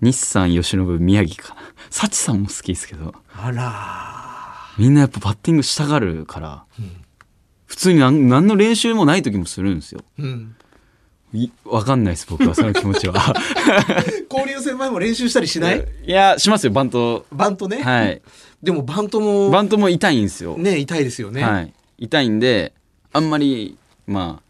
[0.00, 1.60] 日産、吉信、宮城かな。
[1.90, 6.64] 幸さんも好きですけど、あらみんなやっぱバッティングしたがるから、
[7.64, 10.02] 普通に何何の練習もない時もするんですよ。
[10.18, 10.22] ー。
[10.22, 10.56] うん。
[11.32, 13.14] いわかんないです、僕はその気持ちは。
[14.30, 15.86] 交流戦前も練習したりしない？
[16.04, 17.26] いや、しますよ、バント。
[17.32, 17.82] バントね。
[17.82, 18.22] はい。
[18.62, 20.56] でもバントも、バントも痛いんですよ。
[20.58, 21.42] ね、痛いですよね。
[21.42, 22.74] はい、痛いんで
[23.12, 23.76] あんまり
[24.06, 24.46] まあ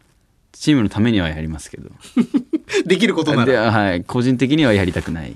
[0.51, 1.89] チームのためにはやりますけど。
[2.85, 3.71] できることなで、ら。
[3.71, 5.35] はい、個人的にはやりたくない。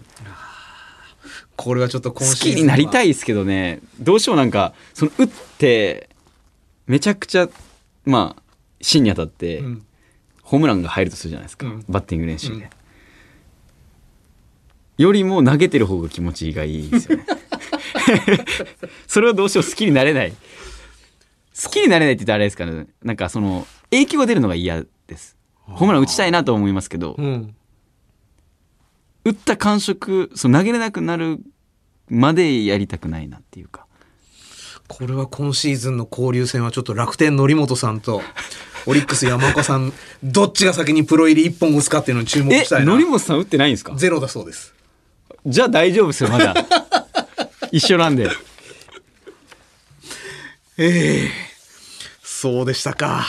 [1.55, 3.05] これはちょっと今好シーズンきになりたい。
[3.05, 3.81] いですけどね。
[3.99, 5.27] どうしてもなんかその打っ
[5.59, 6.09] て
[6.87, 7.49] めちゃくちゃ
[8.05, 8.41] まあ
[8.81, 9.85] 芯に当たって、うん。
[10.41, 11.85] ホームランが入るとするじゃないですか、うん。
[11.87, 12.63] バッティング練習で、うん。
[14.97, 17.25] よりも投げてる方が気持ちがいいですよね。
[19.07, 20.33] それはどうしても好きになれない。
[21.63, 22.87] 好きになれないって言ったらあれですかね。
[23.03, 25.37] なんかその影響が出るのが嫌です。
[25.57, 27.55] ホームラン打ちたいなと思いますけどうん。
[29.23, 31.39] 打った感触そう投げれなくなる
[32.09, 33.85] までやりたくないなっていうか。
[34.87, 38.21] これは今シーズンの交流戦はちょっと楽天則本さんと
[38.87, 42.93] オリックス山岡さんどっちが先にプロ入り一本打つかっていうのに注目えしたいな。
[42.93, 43.93] 則本さん打ってないんですか？
[43.95, 44.73] ゼロだそうです。
[45.45, 46.53] じゃあ大丈夫ですよまだ。
[47.71, 48.29] 一緒なんで。
[50.77, 51.50] ええ
[52.41, 53.23] そうでしたか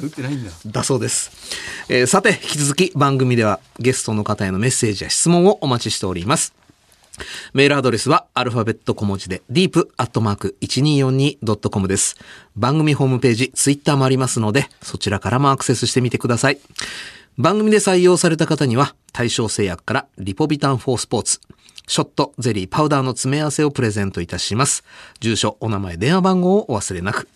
[0.00, 1.32] 打ってないんだだそうです、
[1.88, 6.54] えーさて引き続き番組ではゲストの方へのメッセージや質問をお待ちしております
[7.54, 12.16] メールアドレスはアルファベット小文字で deep.1242.com です。
[12.56, 16.58] 番組ホームページ、ツイッターもありますので、そちらからもアクセスしてみてください。
[17.36, 21.40] 番組で採用された方には、対象製薬からリポビタン4スポーツ、
[21.86, 24.82] ショット、ゼリー、パウダーの詰め合わせをプレゼントいたします。
[25.20, 27.28] 住所、お名前、電話番号をお忘れなく。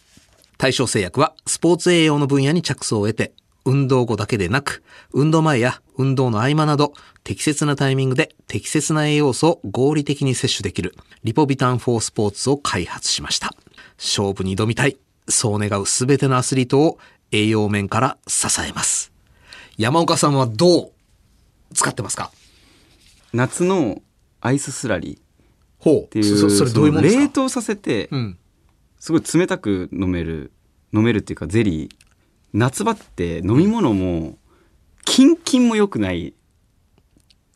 [0.59, 3.33] 対象製薬はスポーツ栄養の分野に着想を得て、
[3.65, 4.83] 運動後だけでなく、
[5.13, 6.93] 運動前や運動の合間など、
[7.25, 10.95] 適切なタイミングで適切な栄養素を合理的に摂取できる、
[11.25, 13.55] リポビタン4スポーツを開発しました。
[13.99, 14.97] 勝負に挑みたい、
[15.29, 16.99] そう願うすべてのアスリートを
[17.33, 19.13] 栄養面から支えます。
[19.77, 20.93] 山岡さんはどう
[21.75, 22.31] 使ってますか？
[23.33, 24.01] 夏の
[24.41, 25.21] アイススラリ
[25.79, 26.05] ほう。
[26.05, 27.21] っていうそそれどういうものですか？
[27.23, 28.39] 冷凍させて、うん。
[29.07, 30.51] すごい冷たく飲める
[30.93, 31.91] 飲めるっていうかゼリー
[32.53, 34.37] 夏場って飲み物も
[35.05, 36.35] キンキンも良くない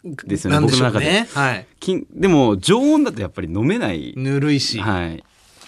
[0.04, 1.28] ですよねなんでしょう僕の中でね。
[1.34, 1.66] はい。
[1.80, 4.78] キンでも常温だとやっぱり飲めない、ぬるいし。
[4.80, 5.18] あはいっ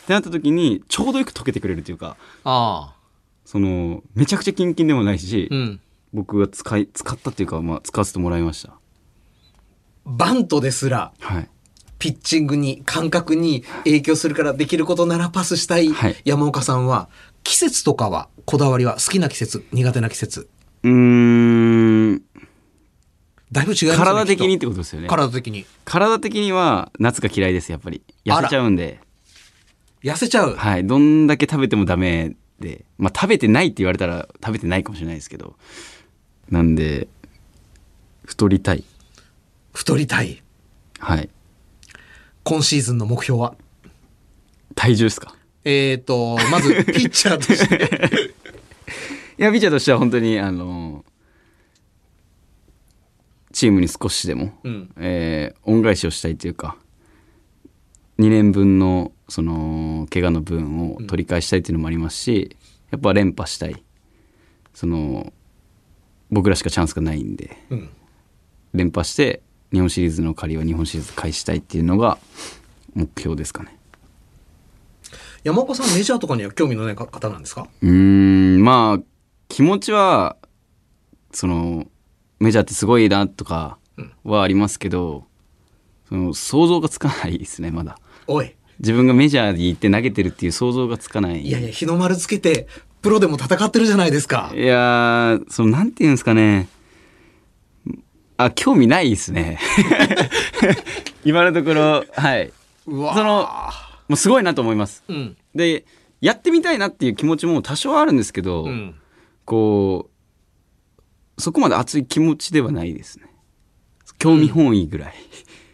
[0.06, 2.94] てなった時にちょうどよく溶けてくれるっていうかあ。
[3.44, 5.80] そのめちゃくちゃキンキンでもないし、うん。
[6.12, 8.74] 僕が使い使ったっていうか、まあ、使わせてもらいました
[10.04, 11.48] バントですら、はい
[12.02, 17.08] ピッチングに、感覚に影響するからできることならパスしたいはい山岡さんは、
[17.44, 20.48] 季節とかは、こだわりは好きな季節、苦手な季節。
[20.82, 22.22] うーん
[23.52, 23.96] だいぶ違いね。
[23.96, 25.64] 体的にってことですよね体的に。
[25.84, 28.98] 体的には夏が嫌いですやっぱり痩せちゃうんで
[30.02, 30.56] 痩せちゃう？
[30.56, 30.84] はい。
[30.84, 35.54] どんだけ食べてもダメで、まあ食べてないって言われたら食べてないかもしれないですけど、
[36.50, 37.06] なんで、
[38.24, 38.82] 太りたい。
[39.72, 40.42] 太りたい。
[40.98, 41.30] はい。
[42.44, 43.54] 今シーズンの目標は？
[44.74, 45.34] 体重ですか？
[45.64, 47.74] えーと、まず、 ピッチャーとして。
[49.38, 51.04] いや、ピッチャーとしては本当に、あの、
[53.52, 56.76] チームに少しでも、うんえー恩返しをしたいというか、
[58.18, 62.56] 2年分の、その、怪我の分を取り返したいっていうのもありますし、
[62.90, 63.82] やっぱ連覇したい。
[64.74, 65.32] その、
[66.30, 67.88] 僕らしかチャンスがないんで、うん。
[68.74, 72.18] 連覇して日本シリーズの借りを日本シリーズ返したいっていうのが
[72.94, 73.76] 目標ですかね。
[75.44, 77.66] 山岡さんメジャーとかには興味のない方なんですか？
[77.82, 79.02] うーんまあ
[79.48, 80.36] 気持ちは
[81.32, 81.86] その
[82.38, 83.78] メジャーってすごいなとか
[84.22, 85.24] はありますけど、
[86.08, 87.98] その想像がつかないですねまだ。
[88.26, 88.54] おい。
[88.78, 91.40] 自分がメジャーに行って投げてるっていう想像がつかない。
[91.46, 92.66] いやいや、日の丸つけて、
[93.00, 94.52] プロでも戦ってるじゃないですか。
[94.54, 96.68] いやーそのなんていうんですかね
[98.44, 99.58] あ興味ないですね
[101.24, 102.52] 今のところはい
[102.86, 103.48] うわその
[104.08, 105.36] もうすごいなと思いますうん。
[105.54, 105.84] で
[106.20, 108.94] やってみたいなっていう気持ちも多少あるんですけど、うん。
[109.44, 110.08] こ
[111.36, 113.26] うそこまで熱い気持ちではないですね
[114.18, 115.14] 興味本位ぐらい、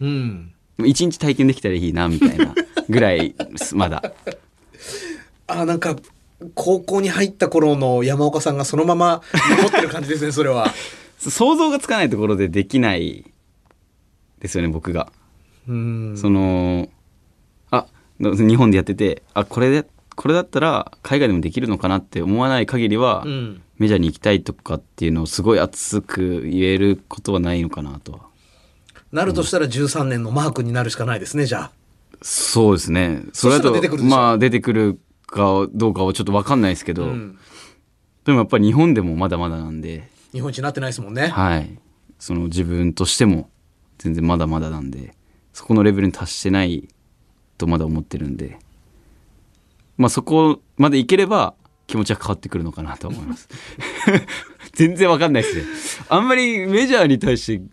[0.00, 0.54] うん。
[0.84, 2.54] 一日体験できたらいいなみたいな
[2.88, 3.34] ぐらい
[3.74, 4.02] まだ
[5.48, 5.96] あ、なんか、
[6.54, 10.72] 高校に入った頃の山岡さんがそのまま残ってる感じですね、それは。
[11.18, 13.24] 想像がつかないところでできない
[14.40, 15.12] ですよね僕が
[15.68, 16.16] うん。
[16.16, 16.88] その
[17.70, 17.86] あ
[18.20, 23.62] 日本でやっててあこれでこれだったら海外でもできるのかなって思わない限りは、うん。
[23.78, 28.18] メジャーに行きたいとかっていうのをすごい熱く言えることはないのかなとは
[29.12, 31.70] なるとしたら13年のマークになるしかないですね、じゃあ。
[32.20, 34.98] そうですねそれだそしたら出てくるでしょまあ出てくる
[35.28, 37.38] かどうかはちょっと分かんないですけど、うん。
[38.24, 41.28] でもやっぱり日本でもまだまだなんで日本一になってないですもんね。
[41.28, 41.78] はい。
[42.18, 43.48] その自分としても
[43.98, 45.14] 全然まだまだなんで
[45.52, 46.88] そこのレベルに達してない
[47.56, 48.58] とまだ思ってるんで
[49.96, 51.54] まあそこまでいければ
[51.86, 53.48] 気持ちは変わってくるのかなと思います。
[54.74, 56.06] 全然わかんないですね。
[56.08, 57.64] あんまりメジャーに対して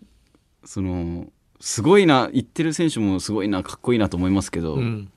[0.64, 1.26] その
[1.60, 5.10] すごいな言ってる選手もすごいなかっこいいなと思いますけど、うん。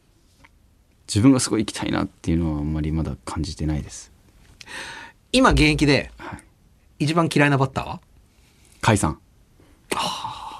[1.07, 4.11] 自分がすごい行きたいなっていうのはあんまりまだ感じてないです。
[5.31, 6.43] 今現役ではい、
[6.99, 7.85] 一番嫌いなバッター？
[7.87, 8.01] は
[8.81, 9.19] 甲斐さん。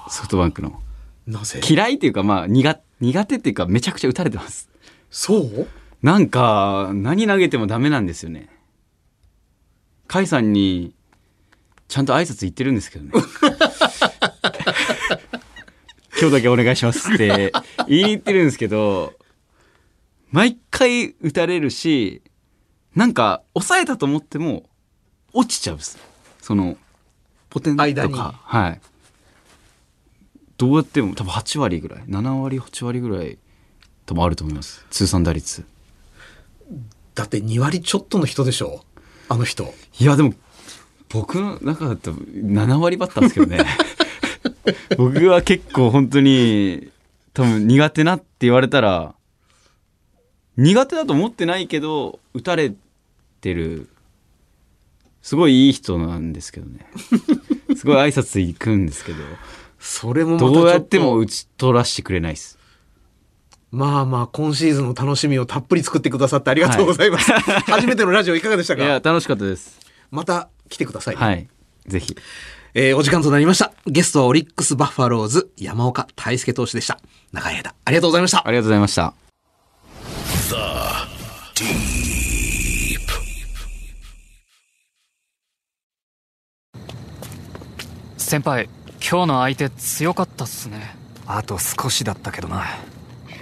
[0.08, 0.80] ソフトバンクの。
[1.26, 1.60] なぜ？
[1.68, 4.68] 嫌いっていうかまあ苦苦手っていうかめちゃくちゃ打たれてます。
[5.10, 5.68] そう？
[6.02, 8.48] なんか何投げてもダメなんですよね。
[10.08, 10.94] 甲斐さんに
[11.88, 13.12] ちゃんと挨拶言ってるんですけどね。
[16.20, 17.52] 今日だけお願いしますって
[17.88, 19.14] 言いに行ってるんですけど
[20.30, 22.20] 毎回打たれるし
[22.94, 24.68] なんか抑えたと思っても
[25.32, 25.98] 落ちちゃうんです
[26.40, 26.76] その
[27.48, 28.80] ポテンとかはい。
[30.56, 33.38] どうやっても多分8割ぐらい7割8割ぐらい
[34.06, 34.84] 多分あると思います。
[34.90, 35.64] 通算打率。
[37.14, 38.84] だって2割ちょっとの人でしょ？
[39.28, 39.72] あの人。
[39.98, 40.34] いやでも
[41.08, 43.64] 僕の中だと7割バッターですけどね。
[44.96, 46.90] 僕は結構本当に
[47.32, 49.14] 多分苦手なって言われたら
[50.56, 52.72] 苦手だと思ってないけど打たれ
[53.40, 53.88] てる
[55.22, 56.86] すごいいい人なんですけどね。
[57.76, 59.18] すごい挨拶行くんですけど
[59.78, 62.58] それもまたどうやっても打ち取らせてくれないです。
[63.70, 67.30] まあまあ、今シーズンの楽しみをたっぷり作ってくださってありがとうございます。
[67.70, 69.78] 初めてのラジオいかがでしたいやか楽しかったです。
[70.10, 71.48] また来てくださいね、はい。
[71.86, 72.16] ぜひ。
[72.74, 73.72] えーお時間となりました。
[73.86, 77.00] ゲストはオリックスバファローズ山岡大輔投手でした。
[77.32, 78.46] 長い間、ありがとうございました。
[78.46, 78.50] あ。
[78.50, 79.29] りがとうございました
[88.30, 88.68] 先輩
[89.00, 90.94] 今日の相手強かったっすね。
[91.26, 92.64] あと少しだったけどな。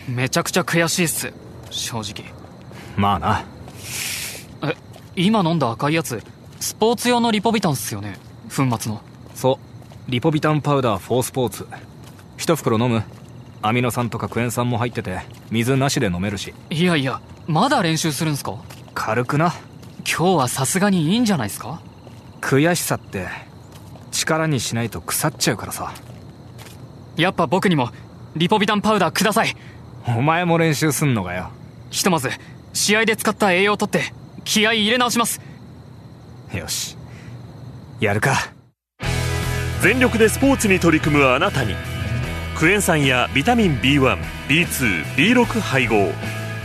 [0.09, 1.31] めちゃくちゃ悔しいっす。
[1.69, 2.33] 正直。
[2.97, 3.45] まあな。
[4.63, 4.75] え
[5.15, 6.23] 今飲んだ赤いやつ
[6.59, 8.17] スポーツ用のリポビタンっすよね。
[8.45, 9.03] 粉末の。
[9.35, 9.59] そ
[10.09, 10.11] う。
[10.11, 11.69] リポビタンパウダー4スポーツ。
[12.39, 13.03] 一袋飲む。
[13.61, 15.21] アミノ酸とかクエン酸も入ってて
[15.51, 16.55] 水なしで飲めるし。
[16.71, 18.57] いやいやまだ練習するんすか？
[18.95, 19.53] 軽くな。
[19.99, 21.83] 今日はさすがにいいんじゃないですか？
[22.41, 23.27] 悔しさって
[24.11, 25.93] 力にしないと腐っちゃうからさ。
[27.17, 27.91] やっぱ僕にも
[28.37, 29.57] リポビタンパウダーください。
[30.07, 31.51] お前も練習すんのかよ。
[31.91, 32.31] ひとまず
[32.73, 34.13] 試合で使った栄養をとって
[34.45, 35.41] 気合い入れ直します。
[36.53, 36.97] よし。
[38.01, 38.53] やるか。
[39.81, 41.77] 全力でスポーツに取り組むあなたに
[42.57, 46.11] クエン酸やビタミン B1B2B6 配合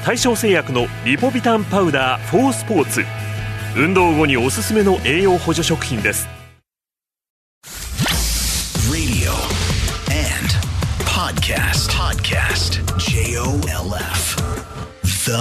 [0.04, 3.04] 対象製薬のリポビタンパウダー4スポーツ
[3.78, 6.28] 運動後におすすめの栄養補助食品です
[11.90, 12.82] podcast.
[12.82, 12.82] Podcast.
[12.98, 14.38] J O L F.
[15.04, 15.34] The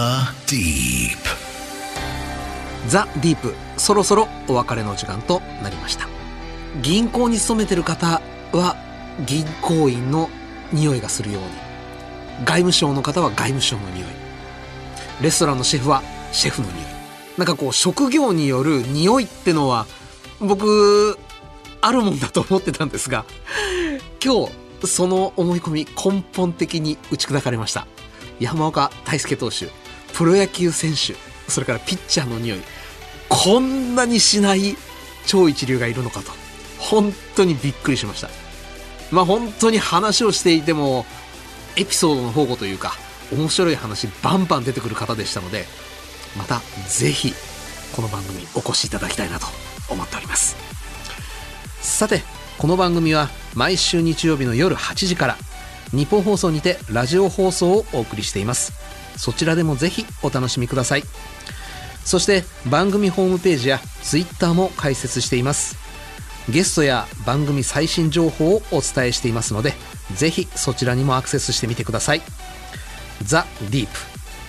[0.47, 1.17] Deep.
[2.89, 6.09] ザ・ディープそろそろお別れの時間となりました
[6.83, 8.21] 銀行に勤めてる方
[8.53, 8.77] は
[9.25, 10.29] 銀行員の
[10.73, 11.49] 匂いがするように
[12.45, 14.09] 外務省の方は外務省の匂い
[15.23, 16.85] レストランのシェフはシェフの匂い
[17.39, 19.87] なんかこう職業による匂いってのは
[20.41, 21.19] 僕
[21.81, 23.25] あるもんだと思ってたんですが
[24.23, 27.87] 今日その思い込み根本的に打ち砕かれました。
[28.41, 29.69] 山岡大輔投手
[30.15, 31.15] プロ野球選手
[31.51, 32.61] それからピッチャーの匂い
[33.29, 34.77] こんなにしない
[35.27, 36.33] 超一流がいるのかと
[36.79, 38.29] 本当にびっくりしました。
[39.11, 41.07] まあ本当に話をしていても
[41.77, 42.93] エピソードの保護というか
[43.33, 45.65] 面白い話バンバン出てくる方でしたので
[46.37, 47.33] またぜひ
[47.95, 49.47] この番組お越しいただきたいなと
[49.89, 50.57] 思っております。
[51.81, 52.23] さて
[52.59, 55.37] この番組は毎週日曜日の夜8時から
[55.91, 58.73] 日本放送にてラジオ放送をお送りしています。
[59.17, 61.03] そちらでもぜひお楽しみください。
[62.05, 65.77] そして番組ホームページやツイッターも開設しています。
[66.49, 69.75] ゲストや番組最新情報をお伝えしていますので
[70.17, 72.23] ぜひそちらにもアクセスしてみてください。
[73.23, 73.93] ザ・ディープ。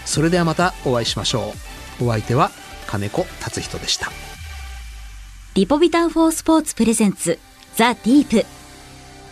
[0.06, 1.54] それではまたお会いしましょ
[2.00, 2.06] う。
[2.06, 2.52] お相手は
[2.88, 4.12] 金子達人でした。
[5.56, 7.40] リポビタン4スポーツプレゼンツ。
[7.76, 8.46] ザ・ディープ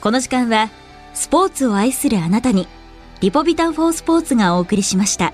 [0.01, 0.69] この時間は
[1.13, 2.67] スポーツを愛するあなたに
[3.19, 5.31] リポビタン4スポーツがお送りしました。